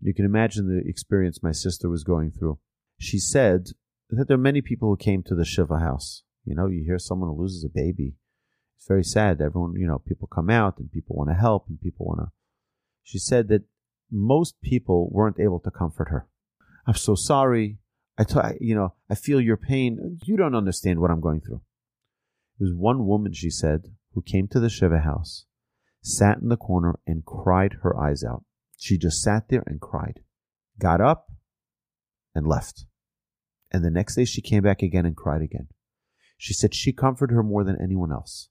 You 0.00 0.12
can 0.12 0.24
imagine 0.24 0.64
the 0.66 0.82
experience 0.94 1.44
my 1.44 1.52
sister 1.52 1.88
was 1.88 2.02
going 2.02 2.32
through. 2.32 2.58
She 2.98 3.18
said 3.18 3.68
that 4.08 4.26
there 4.26 4.34
are 4.34 4.48
many 4.50 4.62
people 4.62 4.88
who 4.88 4.96
came 4.96 5.22
to 5.22 5.36
the 5.36 5.44
Shiva 5.44 5.78
house. 5.78 6.24
You 6.44 6.56
know, 6.56 6.66
you 6.66 6.82
hear 6.84 6.98
someone 6.98 7.28
who 7.30 7.40
loses 7.40 7.62
a 7.62 7.68
baby. 7.68 8.16
It's 8.76 8.88
very 8.88 9.04
sad. 9.04 9.40
Everyone, 9.40 9.74
you 9.76 9.86
know, 9.86 10.00
people 10.00 10.26
come 10.26 10.50
out 10.50 10.78
and 10.78 10.90
people 10.90 11.14
want 11.14 11.30
to 11.30 11.36
help 11.46 11.66
and 11.68 11.80
people 11.80 12.06
want 12.06 12.20
to. 12.22 12.32
She 13.04 13.20
said 13.20 13.46
that 13.48 13.62
most 14.10 14.60
people 14.60 15.08
weren't 15.12 15.38
able 15.38 15.60
to 15.60 15.70
comfort 15.70 16.08
her. 16.08 16.26
I'm 16.88 16.94
so 16.94 17.14
sorry. 17.14 17.78
I, 18.18 18.24
t- 18.24 18.58
you 18.60 18.74
know, 18.74 18.94
I 19.08 19.14
feel 19.14 19.40
your 19.40 19.56
pain. 19.56 20.18
You 20.24 20.36
don't 20.36 20.56
understand 20.56 20.98
what 20.98 21.12
I'm 21.12 21.20
going 21.20 21.42
through. 21.42 21.60
There 22.58 22.66
was 22.66 22.74
one 22.74 23.06
woman, 23.06 23.32
she 23.32 23.50
said, 23.50 23.92
who 24.12 24.22
came 24.22 24.48
to 24.48 24.60
the 24.60 24.68
Shiva 24.68 25.00
house, 25.00 25.46
sat 26.02 26.38
in 26.38 26.48
the 26.48 26.56
corner 26.56 26.98
and 27.06 27.24
cried 27.24 27.76
her 27.82 27.98
eyes 27.98 28.24
out. 28.24 28.44
She 28.78 28.98
just 28.98 29.22
sat 29.22 29.48
there 29.48 29.62
and 29.66 29.80
cried, 29.80 30.20
got 30.78 31.00
up 31.00 31.30
and 32.34 32.46
left. 32.46 32.86
And 33.70 33.84
the 33.84 33.90
next 33.90 34.16
day 34.16 34.24
she 34.24 34.40
came 34.40 34.62
back 34.62 34.82
again 34.82 35.06
and 35.06 35.16
cried 35.16 35.42
again. 35.42 35.68
She 36.36 36.54
said 36.54 36.74
she 36.74 36.92
comforted 36.92 37.34
her 37.34 37.42
more 37.42 37.64
than 37.64 37.76
anyone 37.80 38.10
else 38.10 38.48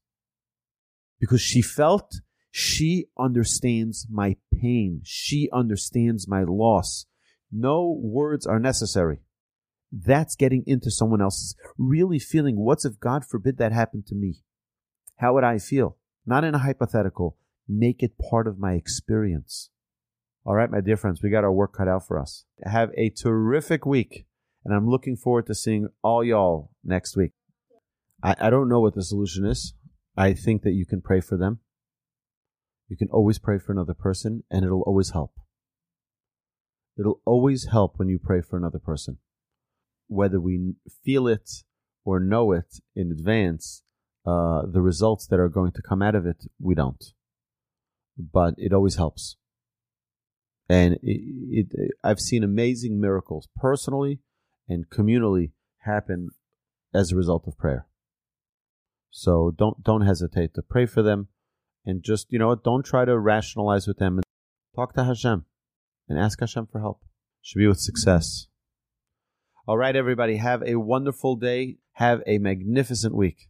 because 1.19 1.41
she 1.41 1.61
felt 1.61 2.21
she 2.51 3.07
understands 3.17 4.07
my 4.09 4.37
pain. 4.61 5.01
She 5.03 5.49
understands 5.51 6.27
my 6.27 6.43
loss. 6.43 7.05
No 7.51 7.99
words 8.01 8.45
are 8.45 8.59
necessary. 8.59 9.21
That's 9.91 10.35
getting 10.35 10.63
into 10.67 10.91
someone 10.91 11.21
else's 11.21 11.55
really 11.77 12.19
feeling. 12.19 12.57
What's 12.57 12.85
if 12.85 12.99
God 12.99 13.25
forbid 13.25 13.57
that 13.57 13.71
happened 13.71 14.05
to 14.07 14.15
me? 14.15 14.41
How 15.19 15.33
would 15.33 15.43
I 15.43 15.57
feel? 15.57 15.97
Not 16.25 16.45
in 16.45 16.55
a 16.55 16.59
hypothetical. 16.59 17.37
Make 17.67 18.01
it 18.01 18.17
part 18.29 18.47
of 18.47 18.57
my 18.57 18.73
experience. 18.73 19.69
All 20.45 20.55
right, 20.55 20.71
my 20.71 20.79
dear 20.79 20.95
friends, 20.95 21.21
we 21.21 21.29
got 21.29 21.43
our 21.43 21.51
work 21.51 21.73
cut 21.73 21.89
out 21.89 22.07
for 22.07 22.17
us. 22.17 22.45
Have 22.63 22.91
a 22.95 23.09
terrific 23.09 23.85
week, 23.85 24.25
and 24.63 24.73
I'm 24.73 24.89
looking 24.89 25.17
forward 25.17 25.45
to 25.47 25.55
seeing 25.55 25.89
all 26.01 26.23
y'all 26.23 26.71
next 26.85 27.17
week. 27.17 27.33
I, 28.23 28.35
I 28.39 28.49
don't 28.49 28.69
know 28.69 28.79
what 28.79 28.95
the 28.95 29.03
solution 29.03 29.45
is. 29.45 29.73
I 30.15 30.33
think 30.33 30.61
that 30.61 30.71
you 30.71 30.85
can 30.85 31.01
pray 31.01 31.19
for 31.19 31.37
them. 31.37 31.59
You 32.87 32.95
can 32.95 33.09
always 33.09 33.39
pray 33.39 33.59
for 33.59 33.73
another 33.73 33.93
person, 33.93 34.43
and 34.49 34.63
it'll 34.63 34.83
always 34.83 35.11
help. 35.11 35.33
It'll 36.97 37.21
always 37.25 37.65
help 37.65 37.99
when 37.99 38.07
you 38.07 38.19
pray 38.19 38.41
for 38.41 38.55
another 38.55 38.79
person. 38.79 39.17
Whether 40.07 40.39
we 40.39 40.75
feel 41.03 41.27
it 41.27 41.49
or 42.05 42.21
know 42.21 42.53
it 42.53 42.79
in 42.95 43.11
advance, 43.11 43.83
uh, 44.25 44.63
the 44.65 44.81
results 44.81 45.27
that 45.27 45.39
are 45.39 45.49
going 45.49 45.71
to 45.71 45.81
come 45.81 46.01
out 46.01 46.15
of 46.15 46.25
it, 46.25 46.45
we 46.59 46.75
don't. 46.75 47.03
But 48.17 48.55
it 48.57 48.73
always 48.73 48.95
helps. 48.95 49.37
And 50.67 50.95
it, 51.01 51.67
it, 51.71 51.91
I've 52.03 52.19
seen 52.19 52.43
amazing 52.43 52.99
miracles 52.99 53.47
personally 53.55 54.19
and 54.67 54.89
communally 54.89 55.51
happen 55.79 56.29
as 56.93 57.11
a 57.11 57.15
result 57.15 57.47
of 57.47 57.57
prayer. 57.57 57.87
So 59.09 59.51
don't 59.57 59.83
don't 59.83 60.05
hesitate 60.05 60.53
to 60.53 60.61
pray 60.61 60.85
for 60.85 61.01
them, 61.01 61.29
and 61.83 62.03
just 62.03 62.27
you 62.29 62.37
know 62.37 62.53
don't 62.53 62.85
try 62.85 63.05
to 63.05 63.17
rationalize 63.17 63.87
with 63.87 63.97
them. 63.97 64.21
Talk 64.75 64.93
to 64.93 65.03
Hashem 65.03 65.45
and 66.07 66.19
ask 66.19 66.39
Hashem 66.39 66.67
for 66.71 66.79
help. 66.79 67.01
Should 67.41 67.59
be 67.59 67.67
with 67.67 67.79
success. 67.79 68.47
All 69.67 69.77
right, 69.77 69.95
everybody, 69.95 70.37
have 70.37 70.63
a 70.63 70.75
wonderful 70.75 71.35
day. 71.35 71.77
Have 71.93 72.21
a 72.27 72.37
magnificent 72.37 73.15
week. 73.15 73.49